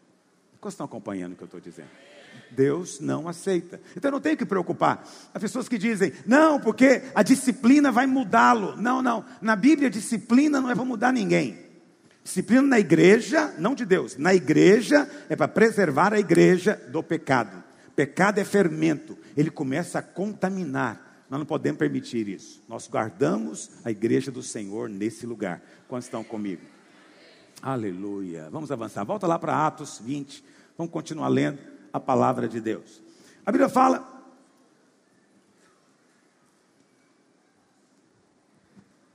[0.60, 1.90] Quantos estão acompanhando o que eu estou dizendo?
[2.52, 3.82] Deus não aceita.
[3.96, 5.08] Então eu não tenho que preocupar.
[5.34, 8.76] As pessoas que dizem, não, porque a disciplina vai mudá-lo.
[8.78, 9.26] Não, não.
[9.42, 11.60] Na Bíblia, disciplina não é para mudar ninguém.
[12.24, 17.62] Disciplina na igreja, não de Deus, na igreja é para preservar a igreja do pecado.
[17.96, 21.26] Pecado é fermento, ele começa a contaminar.
[21.30, 22.64] Nós não podemos permitir isso.
[22.68, 25.62] Nós guardamos a igreja do Senhor nesse lugar.
[25.88, 26.62] Quantos estão comigo?
[27.64, 28.50] Aleluia.
[28.52, 29.06] Vamos avançar.
[29.06, 30.44] Volta lá para Atos 20.
[30.78, 31.60] Vamos continuar lendo
[31.94, 33.02] a palavra de Deus.
[33.46, 34.06] A Bíblia fala.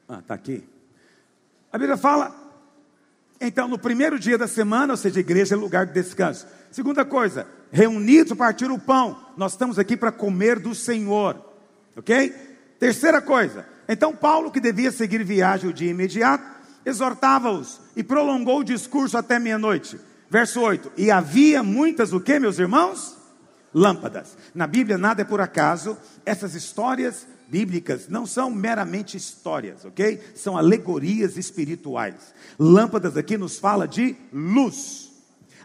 [0.09, 0.67] Ah, está aqui.
[1.71, 2.35] A Bíblia fala.
[3.39, 6.47] Então, no primeiro dia da semana, ou seja, igreja é lugar de descanso.
[6.71, 9.27] Segunda coisa, reunidos partir o pão.
[9.37, 11.39] Nós estamos aqui para comer do Senhor.
[11.95, 12.31] Ok?
[12.79, 13.67] Terceira coisa.
[13.87, 16.58] Então, Paulo, que devia seguir viagem o dia imediato,
[16.89, 19.99] exortava-os e prolongou o discurso até meia-noite.
[20.31, 23.17] Verso 8: E havia muitas o que, meus irmãos?
[23.73, 24.37] Lâmpadas.
[24.55, 25.97] Na Bíblia nada é por acaso.
[26.25, 30.21] Essas histórias bíblicas não são meramente histórias, ok?
[30.35, 32.35] São alegorias espirituais.
[32.59, 35.13] Lâmpadas aqui nos fala de luz.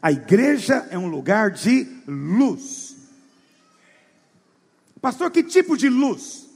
[0.02, 2.96] A igreja é um lugar de luz.
[5.02, 6.48] Pastor, que tipo de luz?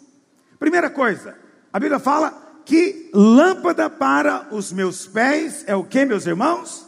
[0.59, 1.35] Primeira coisa,
[1.71, 6.87] a Bíblia fala que lâmpada para os meus pés é o que, meus irmãos?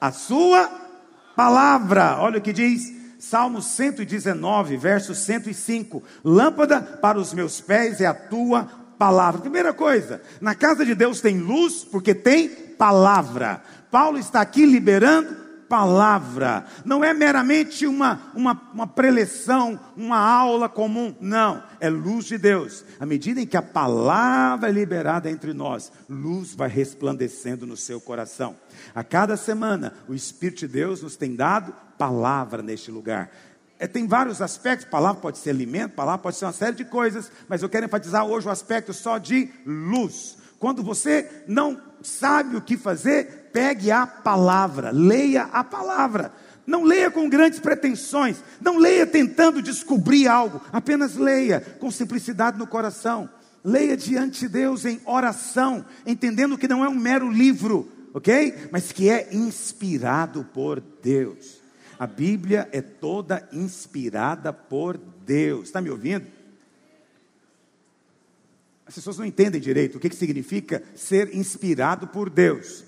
[0.00, 0.70] a sua
[1.34, 2.18] palavra.
[2.20, 8.14] Olha o que diz Salmo 119, verso 105: Lâmpada para os meus pés é a
[8.14, 9.40] tua palavra.
[9.40, 13.62] Primeira coisa, na casa de Deus tem luz porque tem palavra.
[13.90, 21.14] Paulo está aqui liberando palavra, não é meramente uma, uma, uma preleção, uma aula comum,
[21.20, 22.84] não, é luz de Deus.
[22.98, 28.00] À medida em que a palavra é liberada entre nós, luz vai resplandecendo no seu
[28.00, 28.56] coração.
[28.94, 33.30] A cada semana, o Espírito de Deus nos tem dado palavra neste lugar.
[33.78, 37.30] É, tem vários aspectos, palavra pode ser alimento, palavra pode ser uma série de coisas,
[37.48, 40.38] mas eu quero enfatizar hoje o aspecto só de luz.
[40.58, 46.32] Quando você não sabe o que fazer, pegue a palavra, leia a palavra.
[46.66, 52.66] Não leia com grandes pretensões, não leia tentando descobrir algo, apenas leia com simplicidade no
[52.66, 53.28] coração.
[53.62, 58.68] Leia diante de Deus em oração, entendendo que não é um mero livro, ok?
[58.70, 61.60] Mas que é inspirado por Deus.
[61.98, 65.66] A Bíblia é toda inspirada por Deus.
[65.66, 66.26] Está me ouvindo?
[68.86, 72.84] As pessoas não entendem direito o que, que significa ser inspirado por Deus.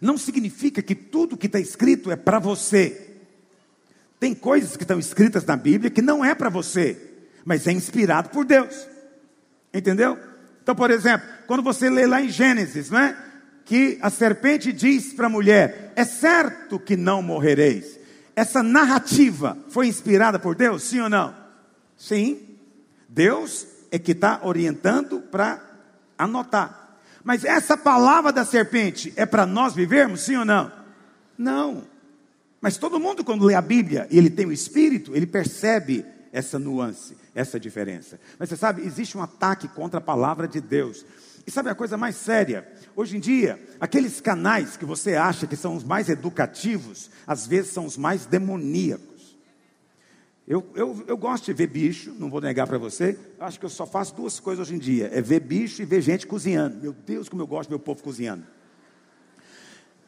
[0.00, 3.14] Não significa que tudo que está escrito é para você.
[4.20, 6.98] Tem coisas que estão escritas na Bíblia que não é para você,
[7.44, 8.86] mas é inspirado por Deus.
[9.72, 10.18] Entendeu?
[10.62, 13.16] Então, por exemplo, quando você lê lá em Gênesis, não é?
[13.64, 17.98] Que a serpente diz para a mulher: É certo que não morrereis.
[18.36, 21.34] Essa narrativa foi inspirada por Deus, sim ou não?
[21.96, 22.40] Sim.
[23.08, 25.62] Deus é que está orientando para
[26.18, 26.98] anotar.
[27.22, 30.72] Mas essa palavra da serpente é para nós vivermos, sim ou não?
[31.38, 31.84] Não.
[32.60, 36.58] Mas todo mundo, quando lê a Bíblia e ele tem o Espírito, ele percebe essa
[36.58, 38.18] nuance, essa diferença.
[38.36, 41.06] Mas você sabe, existe um ataque contra a palavra de Deus.
[41.46, 42.66] E sabe a coisa mais séria?
[42.96, 47.70] Hoje em dia, aqueles canais que você acha que são os mais educativos, às vezes
[47.70, 49.13] são os mais demoníacos.
[50.46, 53.18] Eu, eu, eu gosto de ver bicho, não vou negar para você.
[53.40, 56.02] Acho que eu só faço duas coisas hoje em dia: é ver bicho e ver
[56.02, 56.76] gente cozinhando.
[56.76, 58.44] Meu Deus, como eu gosto de ver o povo cozinhando.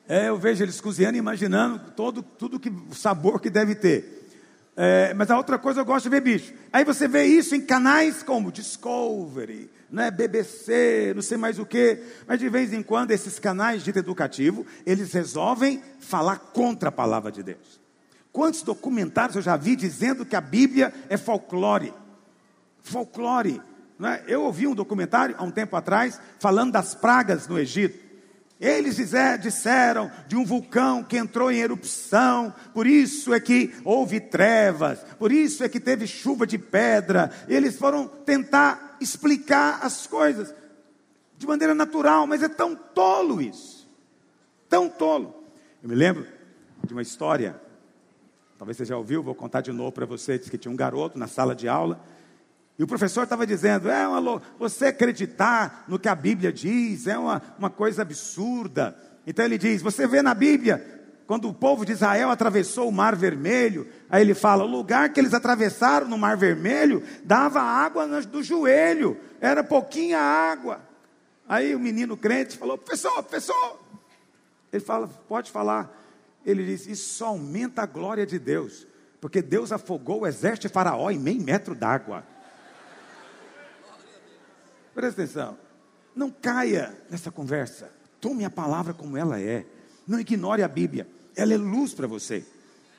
[0.07, 4.29] É, eu vejo eles cozinhando e imaginando todo, tudo que, sabor que deve ter.
[4.77, 6.53] É, mas a outra coisa eu gosto de ver bicho.
[6.71, 11.99] Aí você vê isso em canais como Discovery, né, BBC, não sei mais o que.
[12.27, 17.33] Mas de vez em quando esses canais de educativo, eles resolvem falar contra a palavra
[17.33, 17.86] de Deus.
[18.37, 21.95] Quantos documentários eu já vi dizendo que a Bíblia é folclore?
[22.83, 23.63] Folclore.
[23.99, 24.23] Né?
[24.29, 27.99] Eu ouvi um documentário há um tempo atrás falando das pragas no Egito.
[28.61, 28.99] Eles
[29.41, 35.33] disseram de um vulcão que entrou em erupção, por isso é que houve trevas, por
[35.33, 37.31] isso é que teve chuva de pedra.
[37.49, 40.55] Eles foram tentar explicar as coisas
[41.39, 43.89] de maneira natural, mas é tão tolo isso,
[44.69, 45.43] tão tolo.
[45.83, 46.27] Eu me lembro
[46.85, 47.65] de uma história,
[48.59, 50.39] talvez você já ouviu, vou contar de novo para você.
[50.39, 52.01] Diz que tinha um garoto na sala de aula
[52.79, 57.17] e o professor estava dizendo: é uma, você acreditar no que a Bíblia diz é
[57.17, 58.97] uma, uma coisa absurda.
[59.27, 60.85] Então ele diz: você vê na Bíblia,
[61.27, 65.19] quando o povo de Israel atravessou o Mar Vermelho, aí ele fala: o lugar que
[65.19, 70.81] eles atravessaram no Mar Vermelho dava água do joelho, era pouquinha água.
[71.49, 73.81] Aí o menino crente falou: professor, professor.
[74.71, 76.05] Ele fala: pode falar.
[76.47, 78.87] Ele diz: isso só aumenta a glória de Deus,
[79.21, 82.25] porque Deus afogou o exército de Faraó em meio metro d'água.
[84.95, 85.59] Presta atenção.
[86.15, 87.91] Não caia nessa conversa.
[88.21, 89.67] Tome a palavra como ela é.
[90.07, 91.07] Não ignore a Bíblia.
[91.35, 92.47] Ela é luz para você.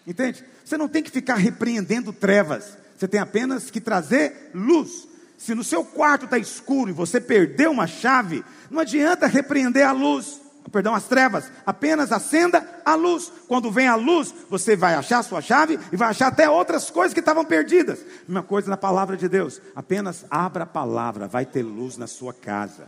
[0.06, 0.45] Entende?
[0.64, 2.78] Você não tem que ficar repreendendo trevas.
[2.95, 5.08] Você tem apenas que trazer luz.
[5.38, 9.91] Se no seu quarto está escuro e você perdeu uma chave, não adianta repreender a
[9.91, 10.41] luz
[10.72, 13.32] perdão, as trevas, apenas acenda a luz.
[13.47, 17.13] Quando vem a luz, você vai achar sua chave e vai achar até outras coisas
[17.13, 17.99] que estavam perdidas.
[18.28, 19.61] Mesma coisa na palavra de Deus.
[19.76, 22.88] Apenas abra a palavra, vai ter luz na sua casa.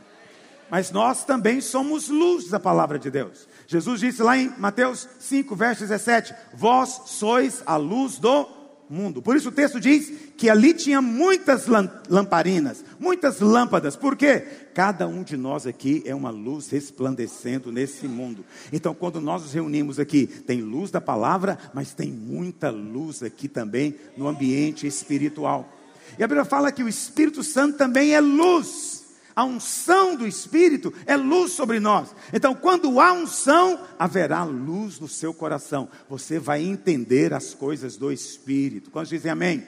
[0.69, 3.47] Mas nós também somos luz da palavra de Deus.
[3.65, 8.47] Jesus disse lá em Mateus 5, verso 17: Vós sois a luz do
[8.89, 9.21] mundo.
[9.21, 11.65] Por isso o texto diz que ali tinha muitas
[12.09, 13.95] lamparinas, muitas lâmpadas.
[13.95, 14.68] Por quê?
[14.79, 18.45] Cada um de nós aqui é uma luz resplandecendo nesse mundo.
[18.71, 23.49] Então, quando nós nos reunimos aqui, tem luz da palavra, mas tem muita luz aqui
[23.49, 25.69] também no ambiente espiritual.
[26.17, 29.03] E a Bíblia fala que o Espírito Santo também é luz
[29.35, 32.15] a unção do Espírito é luz sobre nós.
[32.31, 35.89] Então, quando há unção, haverá luz no seu coração.
[36.09, 38.91] Você vai entender as coisas do Espírito.
[38.91, 39.67] Quantos dizem amém?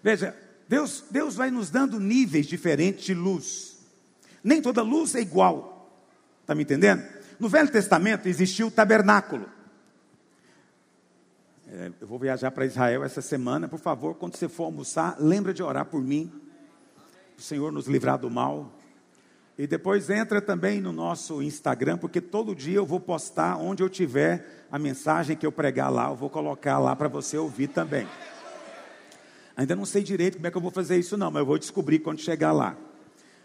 [0.00, 0.34] Veja,
[0.68, 3.69] Deus, Deus vai nos dando níveis diferentes de luz.
[4.42, 5.90] Nem toda luz é igual.
[6.42, 7.02] Está me entendendo?
[7.38, 9.46] No Velho Testamento existiu o tabernáculo.
[11.72, 13.68] É, eu vou viajar para Israel essa semana.
[13.68, 16.30] Por favor, quando você for almoçar, lembra de orar por mim
[17.38, 18.72] o Senhor nos livrar do mal.
[19.56, 23.88] E depois entra também no nosso Instagram, porque todo dia eu vou postar onde eu
[23.88, 28.06] tiver a mensagem que eu pregar lá, eu vou colocar lá para você ouvir também.
[29.56, 31.58] Ainda não sei direito como é que eu vou fazer isso não, mas eu vou
[31.58, 32.76] descobrir quando chegar lá.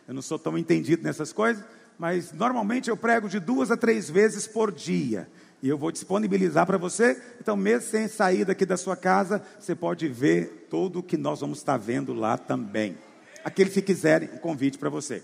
[0.07, 1.63] Eu não sou tão entendido nessas coisas,
[1.97, 5.27] mas normalmente eu prego de duas a três vezes por dia.
[5.63, 7.21] E eu vou disponibilizar para você.
[7.41, 11.39] Então, mesmo sem sair daqui da sua casa, você pode ver tudo o que nós
[11.39, 12.97] vamos estar vendo lá também
[13.45, 15.21] aqueles que quiserem um convite para você.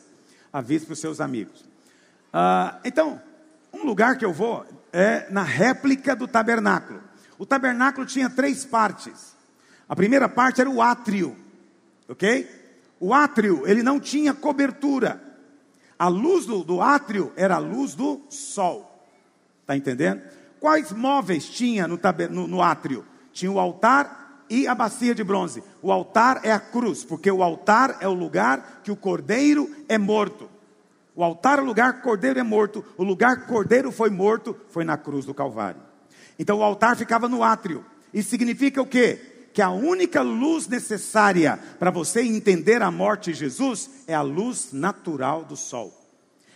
[0.53, 1.65] Avise para os seus amigos.
[2.31, 3.19] Ah, então,
[3.73, 4.63] um lugar que eu vou
[4.93, 7.01] é na réplica do tabernáculo.
[7.39, 9.35] O tabernáculo tinha três partes.
[9.89, 11.35] A primeira parte era o átrio,
[12.07, 12.47] ok?
[13.01, 15.19] O átrio, ele não tinha cobertura.
[15.97, 19.03] A luz do, do átrio era a luz do sol.
[19.61, 20.21] Está entendendo?
[20.59, 21.99] Quais móveis tinha no,
[22.29, 23.03] no, no átrio?
[23.33, 25.63] Tinha o altar e a bacia de bronze.
[25.81, 29.97] O altar é a cruz, porque o altar é o lugar que o cordeiro é
[29.97, 30.47] morto.
[31.15, 32.85] O altar é o lugar que o cordeiro é morto.
[32.97, 35.81] O lugar que o cordeiro foi morto foi na cruz do Calvário.
[36.37, 37.83] Então o altar ficava no átrio.
[38.13, 39.30] Isso significa o quê?
[39.53, 44.69] Que a única luz necessária para você entender a morte de Jesus é a luz
[44.71, 45.93] natural do sol.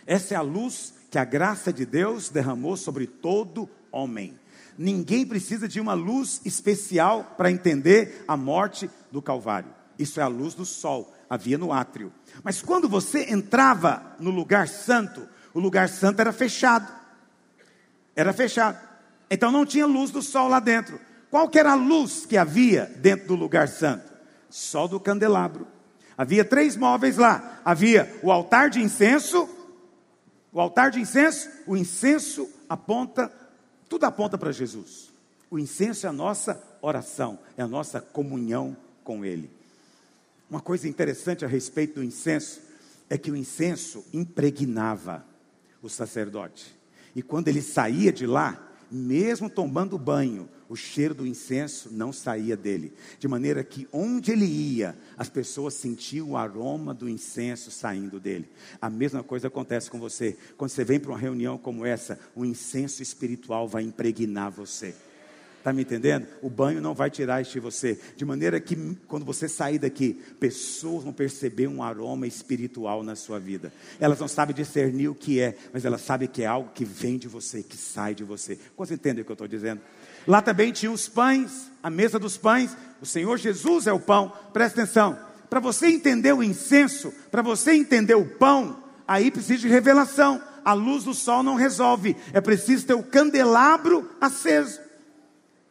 [0.06, 4.38] Essa é a luz que a graça de Deus derramou sobre todo homem.
[4.78, 9.70] Ninguém precisa de uma luz especial para entender a morte do Calvário.
[9.98, 12.12] Isso é a luz do sol, havia no átrio.
[12.42, 16.92] Mas quando você entrava no lugar santo, o lugar santo era fechado.
[18.14, 18.78] Era fechado.
[19.30, 21.00] Então não tinha luz do sol lá dentro.
[21.30, 24.12] Qual que era a luz que havia dentro do lugar santo?
[24.48, 25.66] Só do candelabro.
[26.16, 27.60] Havia três móveis lá.
[27.64, 29.48] Havia o altar de incenso.
[30.52, 33.30] O altar de incenso, o incenso aponta
[33.88, 35.10] tudo aponta para Jesus.
[35.50, 39.50] O incenso é a nossa oração, é a nossa comunhão com Ele.
[40.50, 42.60] Uma coisa interessante a respeito do incenso
[43.08, 45.24] é que o incenso impregnava
[45.82, 46.76] o sacerdote.
[47.14, 48.60] E quando ele saía de lá,
[48.90, 52.92] mesmo tomando banho, o cheiro do incenso não saía dele.
[53.18, 58.48] De maneira que onde ele ia, as pessoas sentiam o aroma do incenso saindo dele.
[58.80, 60.36] A mesma coisa acontece com você.
[60.56, 64.94] Quando você vem para uma reunião como essa, o incenso espiritual vai impregnar você.
[65.66, 66.28] Está me entendendo?
[66.40, 67.98] O banho não vai tirar de você.
[68.14, 68.76] De maneira que
[69.08, 73.72] quando você sair daqui, pessoas vão perceber um aroma espiritual na sua vida.
[73.98, 77.18] Elas não sabem discernir o que é, mas elas sabem que é algo que vem
[77.18, 78.56] de você, que sai de você.
[78.76, 79.80] Você entende o que eu estou dizendo?
[80.26, 82.76] Lá também tinha os pães, a mesa dos pães.
[83.00, 84.32] O Senhor Jesus é o pão.
[84.52, 85.18] Presta atenção.
[85.48, 90.42] Para você entender o incenso, para você entender o pão, aí precisa de revelação.
[90.64, 92.16] A luz do sol não resolve.
[92.32, 94.80] É preciso ter o candelabro aceso.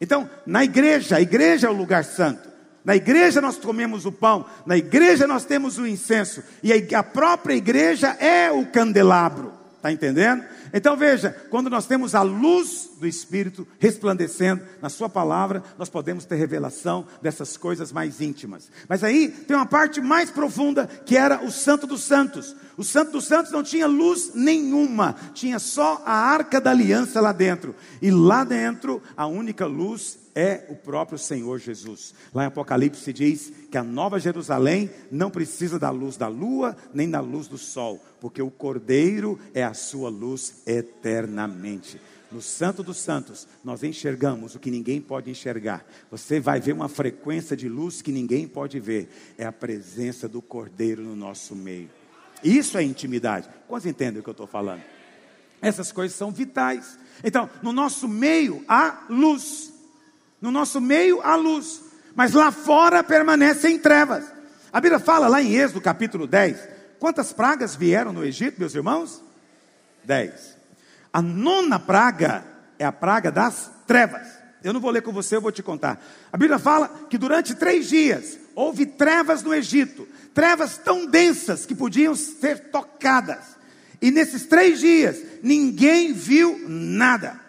[0.00, 2.46] Então, na igreja, a igreja é o lugar santo.
[2.86, 7.54] Na igreja nós comemos o pão, na igreja nós temos o incenso, e a própria
[7.54, 9.52] igreja é o candelabro.
[9.86, 10.44] Está entendendo?
[10.74, 16.24] Então veja, quando nós temos a luz do Espírito resplandecendo na Sua palavra, nós podemos
[16.24, 18.68] ter revelação dessas coisas mais íntimas.
[18.88, 22.56] Mas aí tem uma parte mais profunda que era o Santo dos Santos.
[22.76, 27.30] O Santo dos Santos não tinha luz nenhuma, tinha só a arca da aliança lá
[27.30, 27.72] dentro.
[28.02, 32.14] E lá dentro, a única luz é o próprio Senhor Jesus.
[32.34, 37.08] Lá em Apocalipse diz que a nova Jerusalém não precisa da luz da lua, nem
[37.08, 41.98] da luz do sol, porque o Cordeiro é a sua luz eternamente.
[42.30, 45.86] No Santo dos Santos, nós enxergamos o que ninguém pode enxergar.
[46.10, 49.08] Você vai ver uma frequência de luz que ninguém pode ver.
[49.38, 51.88] É a presença do Cordeiro no nosso meio.
[52.44, 53.48] Isso é intimidade.
[53.66, 54.82] Quantos entendem o que eu estou falando?
[55.62, 56.98] Essas coisas são vitais.
[57.24, 59.72] Então, no nosso meio há luz.
[60.40, 61.82] No nosso meio há luz,
[62.14, 64.24] mas lá fora permanecem trevas.
[64.72, 66.58] A Bíblia fala lá em Êxodo capítulo 10:
[66.98, 69.22] quantas pragas vieram no Egito, meus irmãos?
[70.04, 70.56] Dez.
[71.12, 72.44] A nona praga
[72.78, 74.26] é a praga das trevas.
[74.62, 76.04] Eu não vou ler com você, eu vou te contar.
[76.32, 81.74] A Bíblia fala que durante três dias houve trevas no Egito, trevas tão densas que
[81.74, 83.56] podiam ser tocadas.
[84.02, 87.45] E nesses três dias ninguém viu nada.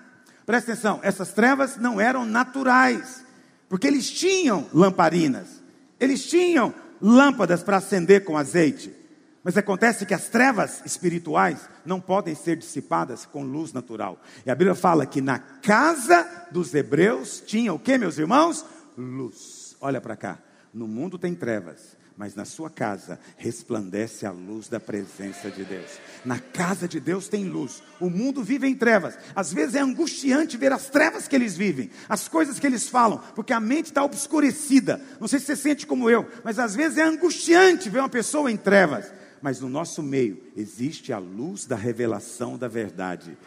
[0.48, 3.22] Presta atenção, essas trevas não eram naturais,
[3.68, 5.62] porque eles tinham lamparinas,
[6.00, 8.96] eles tinham lâmpadas para acender com azeite.
[9.44, 14.22] Mas acontece que as trevas espirituais não podem ser dissipadas com luz natural.
[14.46, 18.66] E a Bíblia fala que na casa dos hebreus tinha o que, meus irmãos?
[18.98, 19.76] Luz.
[19.82, 20.40] Olha para cá.
[20.74, 26.00] No mundo tem trevas, mas na sua casa resplandece a luz da presença de Deus.
[26.26, 27.84] Na casa de Deus tem luz.
[28.00, 29.16] O mundo vive em trevas.
[29.36, 33.22] Às vezes é angustiante ver as trevas que eles vivem, as coisas que eles falam,
[33.36, 35.00] porque a mente está obscurecida.
[35.20, 38.52] Não sei se você sente como eu, mas às vezes é angustiante ver uma pessoa
[38.52, 39.14] em trevas.
[39.40, 43.38] Mas no nosso meio existe a luz da revelação da verdade.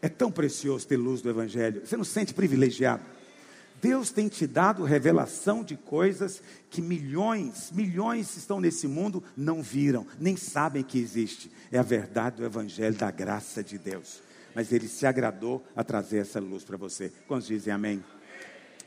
[0.00, 1.86] É tão precioso ter luz do Evangelho.
[1.86, 3.02] Você não se sente privilegiado?
[3.82, 10.06] Deus tem te dado revelação de coisas que milhões, milhões estão nesse mundo não viram,
[10.20, 11.50] nem sabem que existe.
[11.72, 14.22] É a verdade do evangelho da graça de Deus.
[14.54, 17.12] Mas ele se agradou a trazer essa luz para você.
[17.26, 18.04] Quantos dizem amém?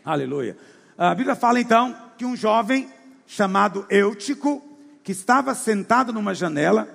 [0.06, 0.56] Aleluia.
[0.98, 2.90] A Bíblia fala então que um jovem
[3.28, 4.64] chamado Eutico,
[5.04, 6.88] que estava sentado numa janela,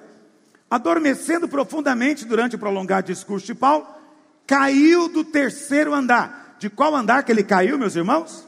[0.70, 3.86] adormecendo profundamente durante o prolongado discurso de Paulo,
[4.46, 6.40] caiu do terceiro andar.
[6.60, 8.46] De qual andar que ele caiu, meus irmãos?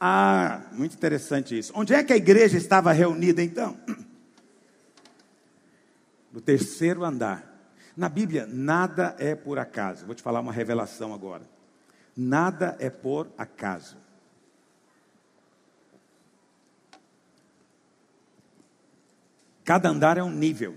[0.00, 1.70] Ah, muito interessante isso.
[1.76, 3.78] Onde é que a igreja estava reunida então?
[6.32, 7.70] No terceiro andar.
[7.96, 10.04] Na Bíblia, nada é por acaso.
[10.04, 11.48] Vou te falar uma revelação agora.
[12.14, 13.96] Nada é por acaso.
[19.64, 20.76] Cada andar é um nível.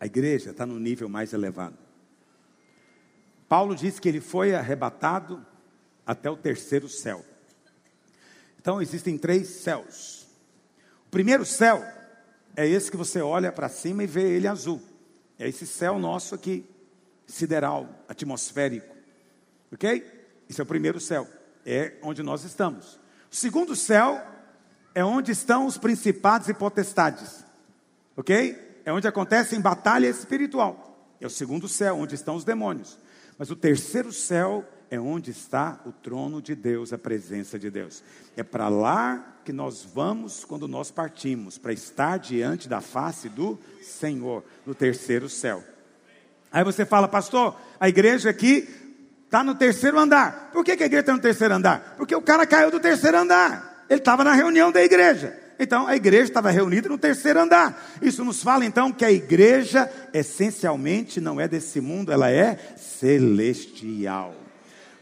[0.00, 1.81] A igreja está no nível mais elevado.
[3.52, 5.44] Paulo diz que ele foi arrebatado
[6.06, 7.22] até o terceiro céu.
[8.58, 10.26] Então existem três céus.
[11.06, 11.84] O primeiro céu
[12.56, 14.80] é esse que você olha para cima e vê ele azul.
[15.38, 16.64] É esse céu nosso aqui,
[17.26, 18.96] sideral, atmosférico.
[19.70, 20.02] Ok?
[20.48, 21.28] Esse é o primeiro céu.
[21.66, 22.98] É onde nós estamos.
[23.30, 24.18] O segundo céu
[24.94, 27.44] é onde estão os principados e potestades.
[28.16, 28.80] Ok?
[28.82, 31.14] É onde acontece em batalha espiritual.
[31.20, 32.98] É o segundo céu, onde estão os demônios.
[33.42, 38.00] Mas o terceiro céu é onde está o trono de Deus, a presença de Deus.
[38.36, 43.58] É para lá que nós vamos quando nós partimos, para estar diante da face do
[43.82, 45.64] Senhor, no terceiro céu.
[46.52, 48.68] Aí você fala, pastor, a igreja aqui
[49.24, 50.50] está no terceiro andar.
[50.52, 51.96] Por que, que a igreja está no terceiro andar?
[51.96, 53.84] Porque o cara caiu do terceiro andar.
[53.90, 55.36] Ele estava na reunião da igreja.
[55.62, 57.96] Então a igreja estava reunida no terceiro andar.
[58.02, 64.34] Isso nos fala então que a igreja essencialmente não é desse mundo, ela é celestial.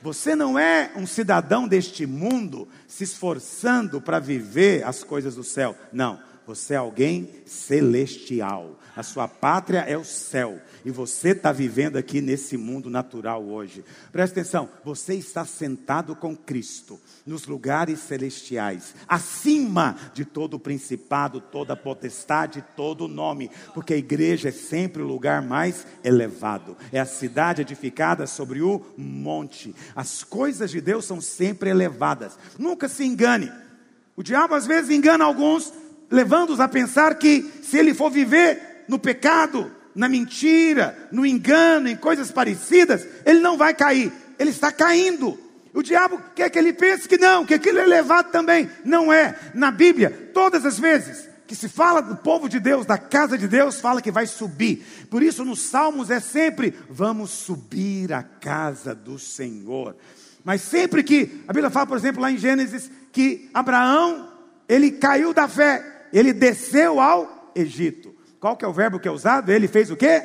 [0.03, 5.75] Você não é um cidadão deste mundo se esforçando para viver as coisas do céu.
[5.91, 8.79] Não, você é alguém celestial.
[8.97, 10.61] A sua pátria é o céu.
[10.85, 13.85] E você está vivendo aqui nesse mundo natural hoje.
[14.11, 21.41] Presta atenção, você está sentado com Cristo nos lugares celestiais, acima de todo o principado,
[21.41, 26.77] toda potestade, todo nome, porque a igreja é sempre o lugar mais elevado.
[26.91, 29.75] É a cidade edificada sobre o monte.
[29.95, 32.39] As coisas de Deus são sempre elevadas.
[32.59, 33.53] Nunca se engane.
[34.17, 35.73] O diabo às vezes engana alguns,
[36.11, 41.97] levando-os a pensar que se ele for viver no pecado, na mentira, no engano, em
[41.97, 44.13] coisas parecidas, ele não vai cair.
[44.37, 45.39] Ele está caindo.
[45.73, 48.69] O diabo quer que ele pense que não, que aquilo é elevado também.
[48.85, 49.39] Não é.
[49.55, 53.47] Na Bíblia, todas as vezes que se fala do povo de Deus, da casa de
[53.47, 54.85] Deus, fala que vai subir.
[55.09, 59.97] Por isso, nos Salmos é sempre: vamos subir à casa do Senhor.
[60.45, 64.33] Mas sempre que a Bíblia fala, por exemplo, lá em Gênesis, que Abraão,
[64.69, 68.10] ele caiu da fé, ele desceu ao Egito.
[68.41, 69.53] Qual que é o verbo que é usado?
[69.53, 70.23] Ele fez o quê?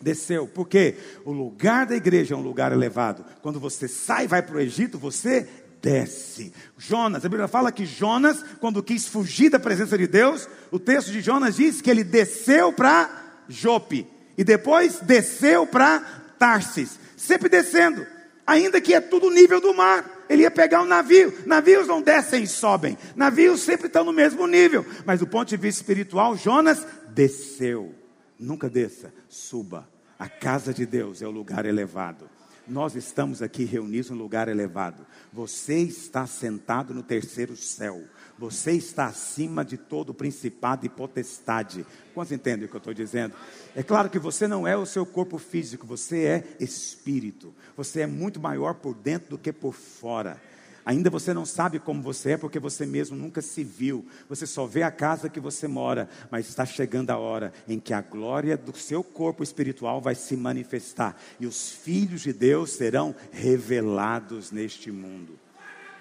[0.00, 0.46] Desceu.
[0.46, 3.24] Porque o lugar da igreja é um lugar elevado.
[3.40, 5.48] Quando você sai e vai para o Egito, você
[5.80, 6.52] desce.
[6.76, 11.10] Jonas, a Bíblia fala que Jonas, quando quis fugir da presença de Deus, o texto
[11.10, 13.08] de Jonas diz que ele desceu para
[13.48, 14.06] Jope
[14.36, 16.00] e depois desceu para
[16.38, 18.06] Tarsis, sempre descendo,
[18.46, 20.04] ainda que é tudo nível do mar.
[20.28, 21.32] Ele ia pegar um navio.
[21.46, 22.98] Navios não descem e sobem.
[23.14, 24.84] Navios sempre estão no mesmo nível.
[25.04, 26.84] Mas do ponto de vista espiritual, Jonas
[27.16, 27.94] desceu.
[28.38, 29.88] Nunca desça, suba.
[30.18, 32.28] A casa de Deus é o lugar elevado.
[32.68, 35.06] Nós estamos aqui reunidos no lugar elevado.
[35.32, 38.04] Você está sentado no terceiro céu.
[38.38, 41.86] Você está acima de todo principado e potestade.
[42.12, 43.34] Quantos entendem o que eu estou dizendo?
[43.74, 47.54] É claro que você não é o seu corpo físico, você é espírito.
[47.76, 50.38] Você é muito maior por dentro do que por fora.
[50.86, 54.06] Ainda você não sabe como você é, porque você mesmo nunca se viu.
[54.28, 57.92] Você só vê a casa que você mora, mas está chegando a hora em que
[57.92, 63.16] a glória do seu corpo espiritual vai se manifestar e os filhos de Deus serão
[63.32, 65.36] revelados neste mundo.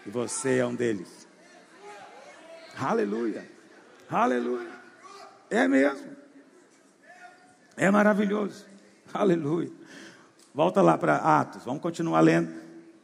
[0.05, 1.27] E você é um deles.
[2.77, 3.43] Aleluia.
[4.07, 4.69] Aleluia.
[5.49, 6.15] É mesmo.
[7.75, 8.67] É maravilhoso.
[9.11, 9.71] Aleluia.
[10.53, 11.65] Volta lá para Atos.
[11.65, 12.53] Vamos continuar lendo.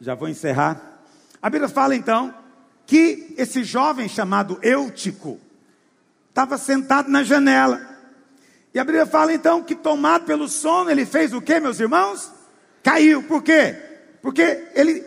[0.00, 0.91] Já vou encerrar.
[1.42, 2.32] A Bíblia fala então
[2.86, 5.40] que esse jovem chamado Eutico
[6.28, 7.84] estava sentado na janela.
[8.72, 12.30] E a Bíblia fala então que tomado pelo sono, ele fez o que, meus irmãos?
[12.80, 13.24] Caiu.
[13.24, 13.76] Por quê?
[14.22, 15.04] Porque ele,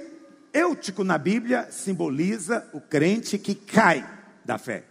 [0.53, 4.05] Eutico na Bíblia simboliza o crente que cai
[4.43, 4.83] da fé.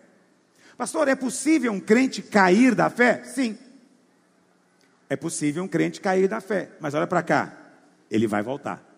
[0.78, 3.22] Pastor, é possível um crente cair da fé?
[3.24, 3.56] Sim.
[5.10, 6.70] É possível um crente cair da fé.
[6.80, 7.52] Mas olha para cá,
[8.10, 8.93] ele vai voltar.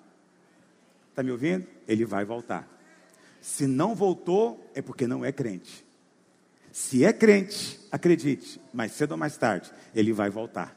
[1.16, 1.66] Está me ouvindo?
[1.88, 2.68] ele vai voltar.
[3.40, 5.82] Se não voltou, é porque não é crente.
[6.70, 10.76] Se é crente, acredite, mais cedo ou mais tarde, ele vai voltar.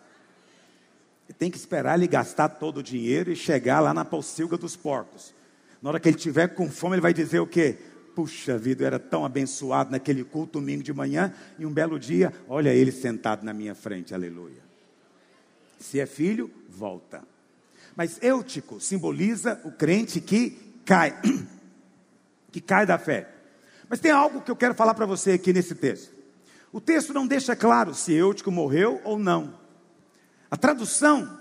[1.37, 5.33] Tem que esperar ele gastar todo o dinheiro e chegar lá na pocilga dos porcos.
[5.81, 7.77] Na hora que ele tiver com fome, ele vai dizer o quê?
[8.15, 12.33] Puxa vida, eu era tão abençoado naquele culto domingo de manhã, e um belo dia,
[12.47, 14.63] olha ele sentado na minha frente, aleluia.
[15.77, 17.27] Se é filho, volta.
[17.95, 21.19] Mas Eutico simboliza o crente que cai,
[22.51, 23.27] que cai da fé.
[23.89, 26.13] Mas tem algo que eu quero falar para você aqui nesse texto.
[26.71, 29.57] O texto não deixa claro se Eutico morreu ou não.
[30.51, 31.39] A tradução,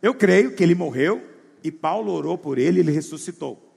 [0.00, 1.22] eu creio que ele morreu
[1.62, 3.72] e Paulo orou por ele e ele ressuscitou.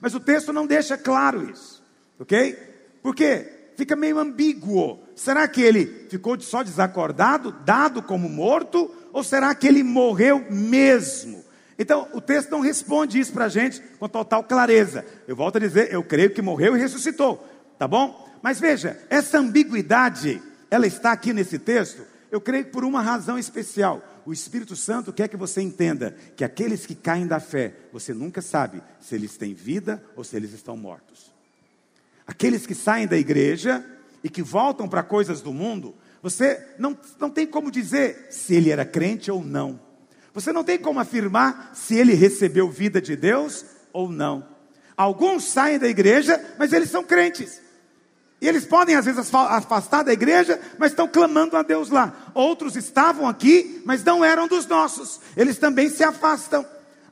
[0.00, 1.82] Mas o texto não deixa claro isso,
[2.18, 2.56] ok?
[3.02, 5.00] Porque fica meio ambíguo.
[5.14, 11.44] Será que ele ficou só desacordado, dado como morto, ou será que ele morreu mesmo?
[11.78, 15.06] Então, o texto não responde isso para a gente com total clareza.
[15.28, 17.36] Eu volto a dizer, eu creio que morreu e ressuscitou,
[17.78, 18.28] tá bom?
[18.42, 24.02] Mas veja, essa ambiguidade, ela está aqui nesse texto, eu creio por uma razão especial.
[24.26, 28.42] O Espírito Santo quer que você entenda que aqueles que caem da fé, você nunca
[28.42, 31.32] sabe se eles têm vida ou se eles estão mortos.
[32.26, 33.84] Aqueles que saem da igreja
[34.24, 35.94] e que voltam para coisas do mundo,
[36.24, 39.78] você não, não tem como dizer se ele era crente ou não.
[40.32, 43.62] Você não tem como afirmar se ele recebeu vida de Deus
[43.92, 44.48] ou não.
[44.96, 47.60] Alguns saem da igreja, mas eles são crentes.
[48.40, 52.32] E eles podem, às vezes, afastar da igreja, mas estão clamando a Deus lá.
[52.32, 55.20] Outros estavam aqui, mas não eram dos nossos.
[55.36, 56.64] Eles também se afastam.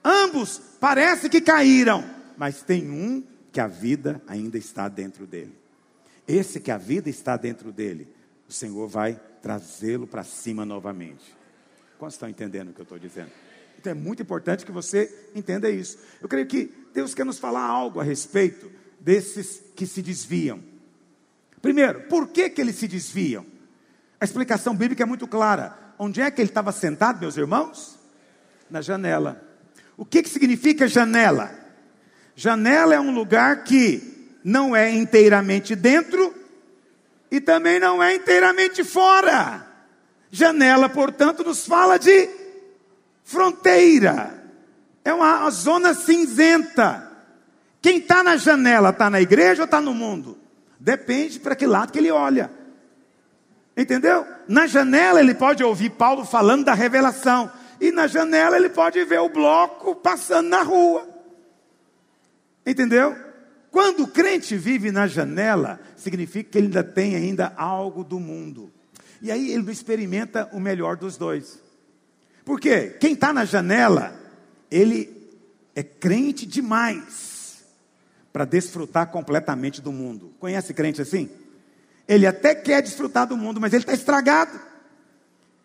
[0.02, 2.02] Ambos parece que caíram,
[2.38, 5.54] mas tem um que a vida ainda está dentro dele.
[6.26, 8.08] esse que a vida está dentro dele,
[8.52, 11.24] o Senhor vai trazê-lo para cima novamente.
[11.98, 13.30] Quantos estão entendendo o que eu estou dizendo?
[13.78, 15.98] Então é muito importante que você entenda isso.
[16.20, 20.62] Eu creio que Deus quer nos falar algo a respeito desses que se desviam.
[21.62, 23.46] Primeiro, por que, que eles se desviam?
[24.20, 25.94] A explicação bíblica é muito clara.
[25.98, 27.98] Onde é que ele estava sentado, meus irmãos?
[28.70, 29.42] Na janela.
[29.96, 31.58] O que, que significa janela?
[32.36, 36.41] Janela é um lugar que não é inteiramente dentro
[37.32, 39.66] e também não é inteiramente fora.
[40.30, 42.28] Janela, portanto, nos fala de
[43.24, 44.44] fronteira.
[45.02, 47.10] É uma, zona cinzenta.
[47.80, 50.38] Quem está na janela está na igreja ou está no mundo?
[50.78, 52.50] Depende para que lado que ele olha.
[53.74, 54.26] Entendeu?
[54.46, 57.50] Na janela ele pode ouvir Paulo falando da revelação.
[57.80, 61.08] E na janela ele pode ver o bloco passando na rua.
[62.66, 63.16] Entendeu?
[63.72, 68.70] Quando o crente vive na janela, significa que ele ainda tem ainda algo do mundo.
[69.22, 71.58] E aí ele não experimenta o melhor dos dois.
[72.44, 72.94] Por quê?
[73.00, 74.14] Quem está na janela,
[74.70, 75.30] ele
[75.74, 77.64] é crente demais
[78.30, 80.34] para desfrutar completamente do mundo.
[80.38, 81.30] Conhece crente assim?
[82.06, 84.60] Ele até quer desfrutar do mundo, mas ele está estragado.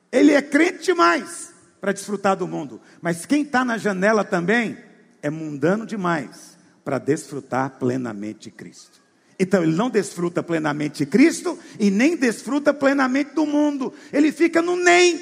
[0.10, 2.80] Ele é crente demais para desfrutar do mundo.
[3.02, 4.78] Mas quem está na janela também
[5.22, 6.57] é mundano demais
[6.88, 9.02] para desfrutar plenamente Cristo.
[9.38, 13.94] Então ele não desfruta plenamente Cristo e nem desfruta plenamente do mundo.
[14.14, 15.22] Ele fica no nem.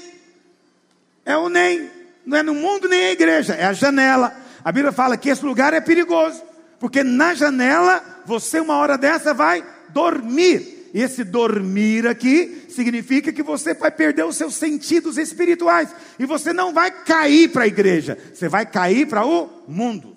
[1.26, 1.90] É o nem.
[2.24, 4.38] Não é no mundo nem a igreja, é a janela.
[4.64, 6.40] A Bíblia fala que esse lugar é perigoso,
[6.80, 10.92] porque na janela você uma hora dessa vai dormir.
[10.94, 15.90] E esse dormir aqui significa que você vai perder os seus sentidos espirituais
[16.20, 20.15] e você não vai cair para a igreja, você vai cair para o mundo.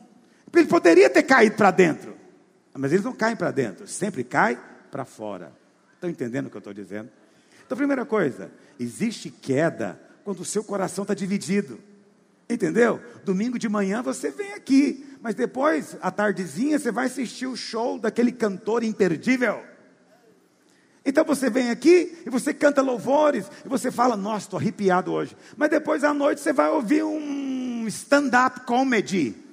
[0.53, 2.17] Ele poderia ter caído para dentro,
[2.75, 4.59] mas eles não caem para dentro, sempre cai
[4.91, 5.53] para fora.
[5.95, 7.11] Estão entendendo o que eu estou dizendo?
[7.67, 11.79] Então, primeira coisa, existe queda quando o seu coração está dividido.
[12.49, 13.01] Entendeu?
[13.25, 17.99] Domingo de manhã você vem aqui, mas depois, à tardezinha, você vai assistir o show
[17.99, 19.63] daquele cantor imperdível.
[21.05, 25.37] Então você vem aqui e você canta louvores, e você fala, nossa, estou arrepiado hoje.
[25.57, 29.48] Mas depois à noite você vai ouvir um stand-up comedy.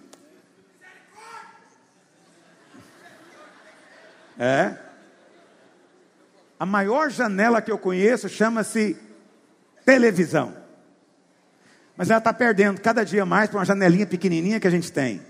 [4.37, 4.77] É.
[6.59, 8.97] A maior janela que eu conheço chama-se
[9.85, 10.55] televisão.
[11.97, 15.21] Mas ela está perdendo cada dia mais para uma janelinha pequenininha que a gente tem,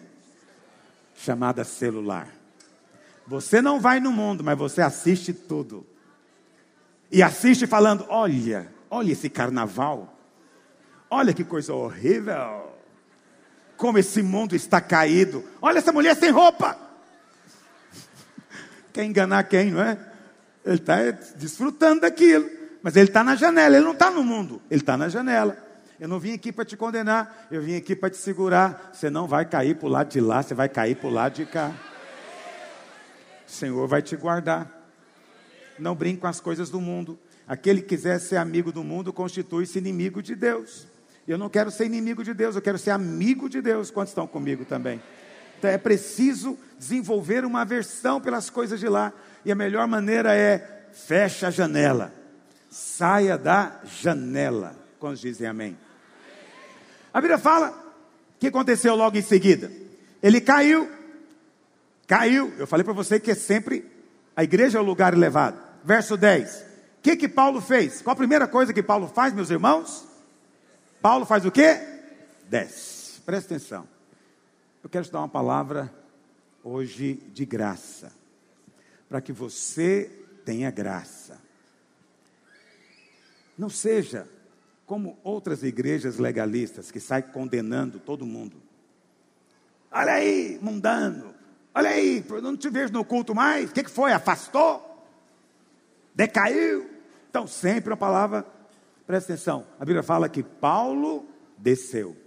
[1.15, 2.27] chamada celular.
[3.27, 5.85] Você não vai no mundo, mas você assiste tudo.
[7.11, 10.15] E assiste falando: olha, olha esse carnaval.
[11.09, 12.73] Olha que coisa horrível.
[13.77, 15.43] Como esse mundo está caído.
[15.61, 16.84] Olha essa mulher sem roupa.
[18.95, 19.97] Quer enganar quem, não é?
[20.65, 22.49] Ele está desfrutando daquilo.
[22.81, 25.57] Mas ele está na janela, ele não está no mundo, ele está na janela.
[25.99, 28.91] Eu não vim aqui para te condenar, eu vim aqui para te segurar.
[28.93, 31.33] Você não vai cair para o lado de lá, você vai cair para o lado
[31.33, 31.73] de cá.
[33.45, 34.71] O Senhor vai te guardar.
[35.77, 37.19] Não brinque com as coisas do mundo.
[37.45, 40.87] Aquele que quiser ser amigo do mundo constitui-se inimigo de Deus.
[41.27, 43.91] Eu não quero ser inimigo de Deus, eu quero ser amigo de Deus.
[43.91, 45.01] Quantos estão comigo também?
[45.57, 49.13] Então é preciso desenvolver uma aversão pelas coisas de lá.
[49.43, 52.13] E a melhor maneira é fecha a janela.
[52.69, 54.75] Saia da janela.
[54.99, 55.77] Quando dizem amém?
[57.13, 59.71] A Bíblia fala o que aconteceu logo em seguida.
[60.21, 60.89] Ele caiu,
[62.07, 62.53] caiu.
[62.57, 63.89] Eu falei para você que é sempre
[64.35, 65.57] a igreja é o lugar elevado.
[65.83, 66.65] Verso 10.
[66.99, 68.01] O que que Paulo fez?
[68.01, 70.05] Qual a primeira coisa que Paulo faz, meus irmãos?
[71.01, 71.79] Paulo faz o quê?
[72.49, 73.21] Desce.
[73.21, 73.94] Presta atenção.
[74.85, 75.91] Eu quero te dar uma palavra
[76.63, 78.13] hoje de graça,
[79.09, 80.11] para que você
[80.45, 81.41] tenha graça.
[83.57, 84.27] Não seja
[84.85, 88.57] como outras igrejas legalistas que saem condenando todo mundo.
[89.91, 91.33] Olha aí, mundano.
[91.73, 93.71] Olha aí, não te vejo no culto mais.
[93.71, 94.11] O que, que foi?
[94.11, 95.03] Afastou?
[96.13, 96.87] Decaiu?
[97.27, 98.45] Então, sempre uma palavra,
[99.07, 99.65] presta atenção.
[99.79, 101.25] A Bíblia fala que Paulo
[101.57, 102.24] desceu.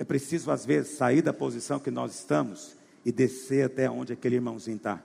[0.00, 2.74] É preciso, às vezes, sair da posição que nós estamos
[3.04, 5.04] e descer até onde aquele irmãozinho está.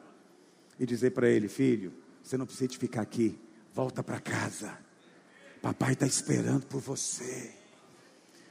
[0.79, 1.91] E dizer para ele: Filho,
[2.23, 3.37] você não precisa ficar aqui,
[3.73, 4.77] volta para casa.
[5.61, 7.51] Papai está esperando por você.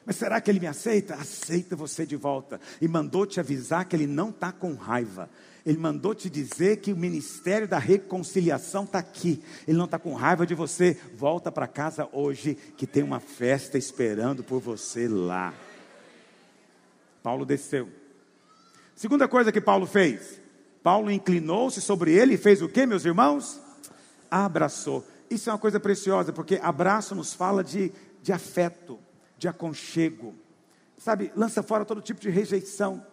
[0.04, 1.14] Mas será que ele me aceita?
[1.14, 2.60] Aceita você de volta.
[2.78, 5.30] E mandou te avisar que ele não está com raiva.
[5.64, 9.42] Ele mandou te dizer que o ministério da reconciliação está aqui.
[9.66, 10.94] Ele não está com raiva de você.
[11.16, 15.54] Volta para casa hoje, que tem uma festa esperando por você lá.
[17.24, 17.88] Paulo desceu.
[18.94, 20.40] Segunda coisa que Paulo fez:
[20.82, 23.64] Paulo inclinou-se sobre ele e fez o que, meus irmãos?
[24.30, 25.06] abraçou.
[25.30, 28.98] Isso é uma coisa preciosa, porque abraço nos fala de, de afeto,
[29.38, 30.34] de aconchego.
[30.98, 33.04] Sabe, lança fora todo tipo de rejeição.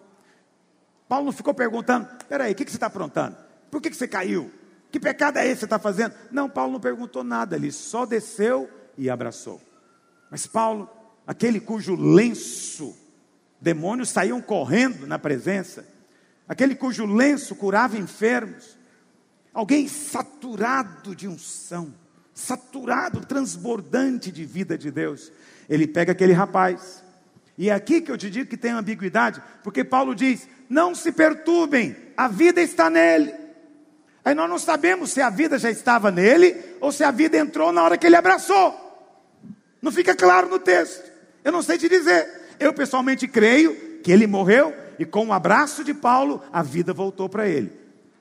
[1.07, 3.37] Paulo não ficou perguntando: peraí, o que, que você está aprontando?
[3.69, 4.51] Por que, que você caiu?
[4.91, 6.13] Que pecado é esse que você está fazendo?
[6.31, 9.61] Não, Paulo não perguntou nada, ele só desceu e abraçou.
[10.29, 10.89] Mas Paulo,
[11.25, 12.93] aquele cujo lenço,
[13.61, 15.85] demônios saíam correndo na presença,
[16.47, 18.77] aquele cujo lenço curava enfermos,
[19.53, 21.93] alguém saturado de unção,
[22.33, 25.31] saturado, transbordante de vida de Deus.
[25.69, 27.03] Ele pega aquele rapaz,
[27.57, 31.11] e é aqui que eu te digo que tem ambiguidade, porque Paulo diz: não se
[31.11, 33.33] perturbem, a vida está nele.
[34.23, 37.71] Aí nós não sabemos se a vida já estava nele ou se a vida entrou
[37.71, 38.79] na hora que ele abraçou.
[39.81, 41.11] Não fica claro no texto.
[41.43, 42.40] Eu não sei te dizer.
[42.61, 47.27] Eu pessoalmente creio que ele morreu e com o abraço de Paulo a vida voltou
[47.27, 47.71] para ele.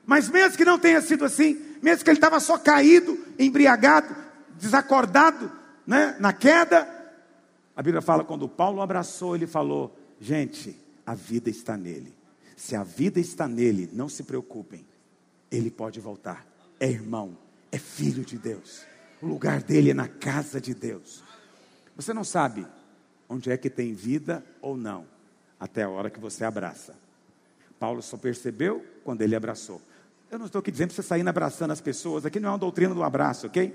[0.05, 4.13] Mas mesmo que não tenha sido assim, mesmo que ele estava só caído, embriagado,
[4.59, 5.49] desacordado,
[5.87, 6.87] né, na queda,
[7.75, 12.13] a Bíblia fala quando Paulo abraçou, ele falou: "Gente, a vida está nele.
[12.57, 14.85] Se a vida está nele, não se preocupem
[15.51, 16.47] ele pode voltar.
[16.79, 17.37] É irmão,
[17.71, 18.83] é filho de Deus.
[19.21, 21.21] O lugar dele é na casa de Deus.
[21.95, 22.65] Você não sabe
[23.31, 25.05] onde é que tem vida ou não,
[25.57, 26.93] até a hora que você abraça.
[27.79, 29.81] Paulo só percebeu quando ele abraçou.
[30.29, 32.57] Eu não estou aqui dizendo para você sair abraçando as pessoas, aqui não é uma
[32.57, 33.73] doutrina do abraço, ok?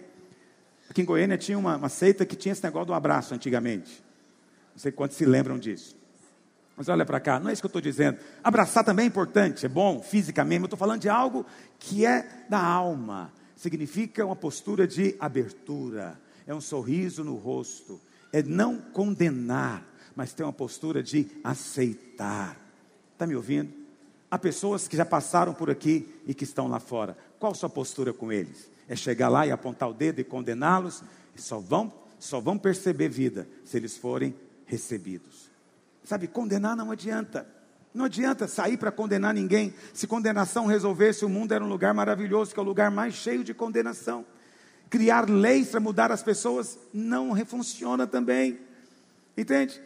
[0.90, 4.04] Aqui em Goiânia tinha uma, uma seita que tinha esse negócio do abraço antigamente.
[4.74, 5.96] Não sei quantos se lembram disso.
[6.76, 8.18] Mas olha para cá, não é isso que eu estou dizendo.
[8.44, 11.46] Abraçar também é importante, é bom fisicamente, eu estou falando de algo
[11.78, 13.32] que é da alma.
[13.56, 17.98] Significa uma postura de abertura, é um sorriso no rosto,
[18.36, 19.82] é não condenar,
[20.14, 22.60] mas ter uma postura de aceitar.
[23.14, 23.72] Está me ouvindo?
[24.30, 27.16] Há pessoas que já passaram por aqui e que estão lá fora.
[27.38, 28.70] Qual sua postura com eles?
[28.86, 31.02] É chegar lá e apontar o dedo e condená-los?
[31.34, 34.34] Só vão, só vão perceber vida se eles forem
[34.66, 35.50] recebidos.
[36.04, 37.46] Sabe, condenar não adianta.
[37.94, 39.72] Não adianta sair para condenar ninguém.
[39.94, 43.42] Se condenação resolvesse, o mundo era um lugar maravilhoso, que é o lugar mais cheio
[43.42, 44.26] de condenação.
[44.88, 48.58] Criar leis para mudar as pessoas não funciona também.
[49.36, 49.80] Entende?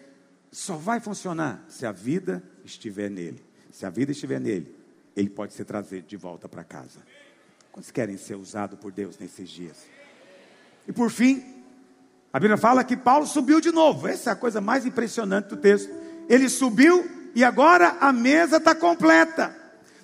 [0.53, 3.42] Só vai funcionar se a vida estiver nele.
[3.70, 4.74] Se a vida estiver nele,
[5.16, 7.01] ele pode ser trazido de volta para casa.
[7.72, 9.76] Quantos querem ser usados por Deus nesses dias?
[10.86, 11.62] E por fim,
[12.32, 14.09] a Bíblia fala que Paulo subiu de novo.
[14.09, 18.72] Essa é a coisa mais impressionante do texto ele subiu e agora a mesa está
[18.72, 19.53] completa.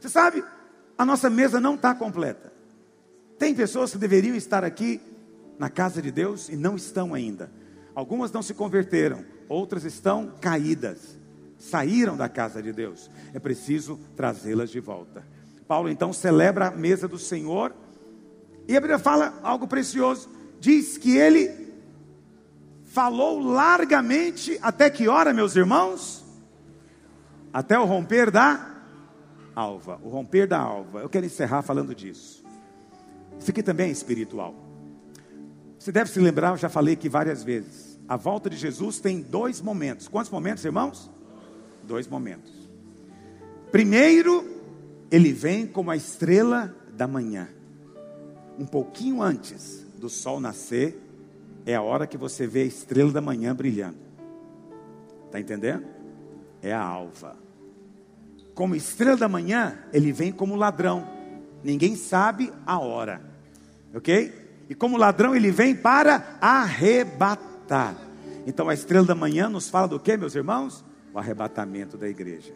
[0.01, 0.45] Você sabe,
[0.99, 2.53] a nossa mesa não está completa.
[3.39, 5.01] Tem pessoas que deveriam estar aqui
[5.59, 7.51] na casa de Deus e não estão ainda.
[7.95, 11.19] Algumas não se converteram, outras estão caídas,
[11.59, 13.11] saíram da casa de Deus.
[13.33, 15.25] É preciso trazê-las de volta.
[15.67, 17.75] Paulo então celebra a mesa do Senhor
[18.69, 20.29] e a Bíblia fala algo precioso.
[20.61, 21.67] Diz que ele
[22.85, 26.25] falou largamente até que hora, meus irmãos?
[27.53, 28.75] Até o romper da
[29.55, 30.01] alva.
[30.03, 31.01] O romper da alva.
[31.01, 32.46] Eu quero encerrar falando disso.
[33.39, 34.55] Isso aqui também é espiritual.
[35.79, 37.99] Você deve se lembrar, eu já falei aqui várias vezes.
[38.09, 40.09] A volta de Jesus tem dois momentos.
[40.09, 41.11] Quantos momentos, irmãos?
[41.83, 42.53] Dois momentos.
[43.71, 44.45] Primeiro,
[45.11, 47.49] ele vem como a estrela da manhã.
[48.59, 50.99] Um pouquinho antes do sol nascer,
[51.65, 53.99] é a hora que você vê a estrela da manhã brilhando.
[55.27, 55.85] Está entendendo?
[56.63, 57.37] É a alva.
[58.55, 61.16] Como estrela da manhã, ele vem como ladrão.
[61.67, 63.21] Ninguém sabe a hora.
[63.93, 64.33] Ok?
[64.71, 67.97] E como ladrão, ele vem para arrebatar.
[68.47, 70.85] Então a estrela da manhã nos fala do que, meus irmãos?
[71.13, 72.55] O arrebatamento da igreja.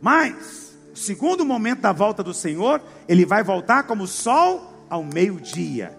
[0.00, 5.02] Mas, o segundo momento da volta do Senhor, ele vai voltar como o sol ao
[5.02, 5.98] meio-dia.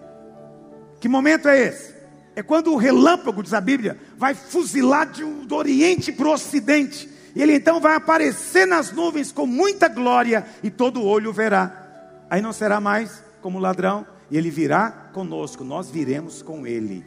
[0.98, 1.94] Que momento é esse?
[2.34, 7.06] É quando o relâmpago, diz a Bíblia, vai fuzilar de, do Oriente para o Ocidente.
[7.34, 11.85] E ele então vai aparecer nas nuvens com muita glória e todo olho verá.
[12.28, 17.04] Aí não será mais como ladrão, e ele virá conosco, nós viremos com ele.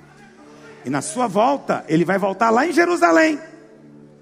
[0.86, 3.40] E na sua volta, ele vai voltar lá em Jerusalém.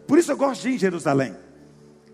[0.07, 1.35] Por isso eu gosto de ir em Jerusalém.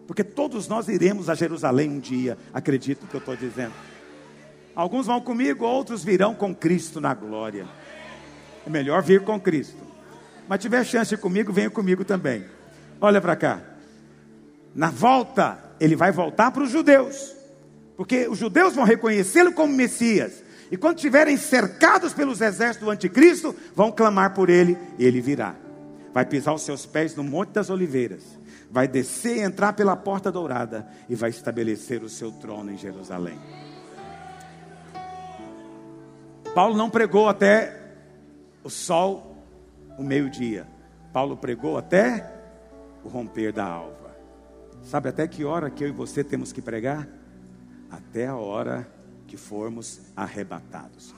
[0.06, 3.74] Porque todos nós iremos a Jerusalém um dia, acredito que eu estou dizendo.
[4.76, 7.66] Alguns vão comigo, outros virão com Cristo na glória.
[8.66, 9.82] É melhor vir com Cristo.
[10.48, 12.44] Mas tiver chance comigo, venha comigo também.
[13.00, 13.62] Olha para cá.
[14.76, 17.43] Na volta, ele vai voltar para os judeus.
[17.95, 20.44] Porque os judeus vão reconhecê-lo como Messias.
[20.72, 25.56] E quando estiverem cercados pelos exércitos do anticristo, vão clamar por ele e ele virá.
[26.14, 28.24] Vai pisar os seus pés no Monte das Oliveiras.
[28.72, 33.38] Vai descer e entrar pela porta dourada e vai estabelecer o seu trono em Jerusalém.
[36.56, 37.80] Paulo não pregou até
[38.64, 39.45] o sol,
[39.98, 40.68] o meio-dia.
[41.11, 42.32] Paulo pregou até
[43.03, 44.15] o romper da alva.
[44.84, 47.07] Sabe até que hora que eu e você temos que pregar?
[47.94, 48.88] Até a hora
[49.28, 51.14] que formos arrebatados.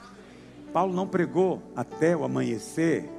[0.73, 3.09] Paulo não pregou até o amanhecer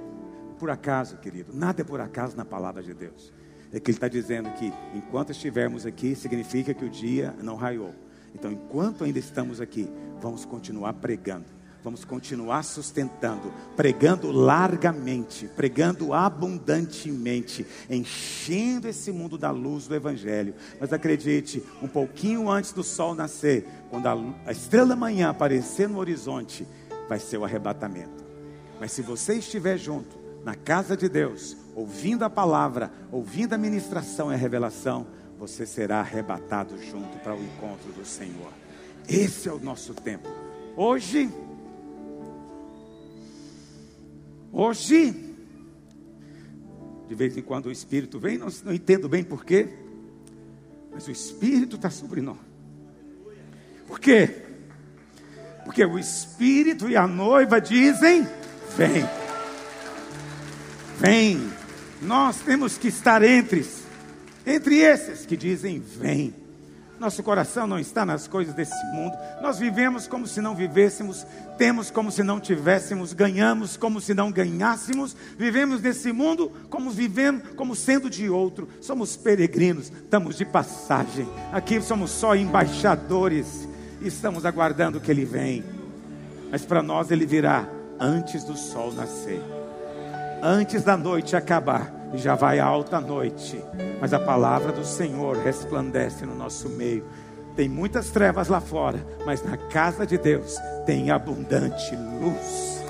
[0.58, 1.54] por acaso, querido.
[1.54, 3.32] Nada é por acaso na palavra de Deus.
[3.72, 7.94] É que ele está dizendo que enquanto estivermos aqui, significa que o dia não raiou.
[8.34, 11.55] Então, enquanto ainda estamos aqui, vamos continuar pregando
[11.86, 20.52] vamos continuar sustentando, pregando largamente, pregando abundantemente, enchendo esse mundo da luz do Evangelho.
[20.80, 25.98] Mas acredite, um pouquinho antes do sol nascer, quando a, estrela da manhã aparecer no
[25.98, 26.66] horizonte,
[27.08, 28.24] vai ser o arrebatamento.
[28.80, 34.32] Mas se você estiver junto, na casa de Deus, ouvindo a palavra, ouvindo a ministração
[34.32, 35.06] e a revelação,
[35.38, 38.52] você será arrebatado junto para o encontro do Senhor.
[39.08, 40.28] Esse é o nosso tempo.
[40.76, 41.30] Hoje,
[44.58, 45.14] Hoje,
[47.06, 49.68] de vez em quando o Espírito vem, não, não entendo bem porquê,
[50.90, 52.38] mas o Espírito está sobre nós.
[53.86, 54.30] Por quê?
[55.62, 58.26] Porque o Espírito e a noiva dizem:
[58.74, 59.04] vem,
[60.98, 61.50] vem.
[62.00, 63.62] Nós temos que estar entre,
[64.46, 66.34] entre esses que dizem: vem.
[66.98, 69.14] Nosso coração não está nas coisas desse mundo.
[69.42, 71.26] Nós vivemos como se não vivêssemos,
[71.58, 77.54] temos como se não tivéssemos, ganhamos como se não ganhássemos, vivemos nesse mundo como vivendo,
[77.54, 78.68] como sendo de outro.
[78.80, 81.28] Somos peregrinos, estamos de passagem.
[81.52, 83.68] Aqui somos só embaixadores
[84.00, 85.64] e estamos aguardando que ele vem.
[86.50, 87.68] Mas para nós ele virá
[88.00, 89.42] antes do sol nascer.
[90.42, 93.62] Antes da noite acabar e já vai alta noite,
[94.00, 97.04] mas a palavra do Senhor resplandece no nosso meio.
[97.54, 100.56] Tem muitas trevas lá fora, mas na casa de Deus
[100.86, 102.82] tem abundante luz.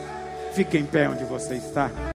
[0.52, 1.90] Fique em pé onde você está.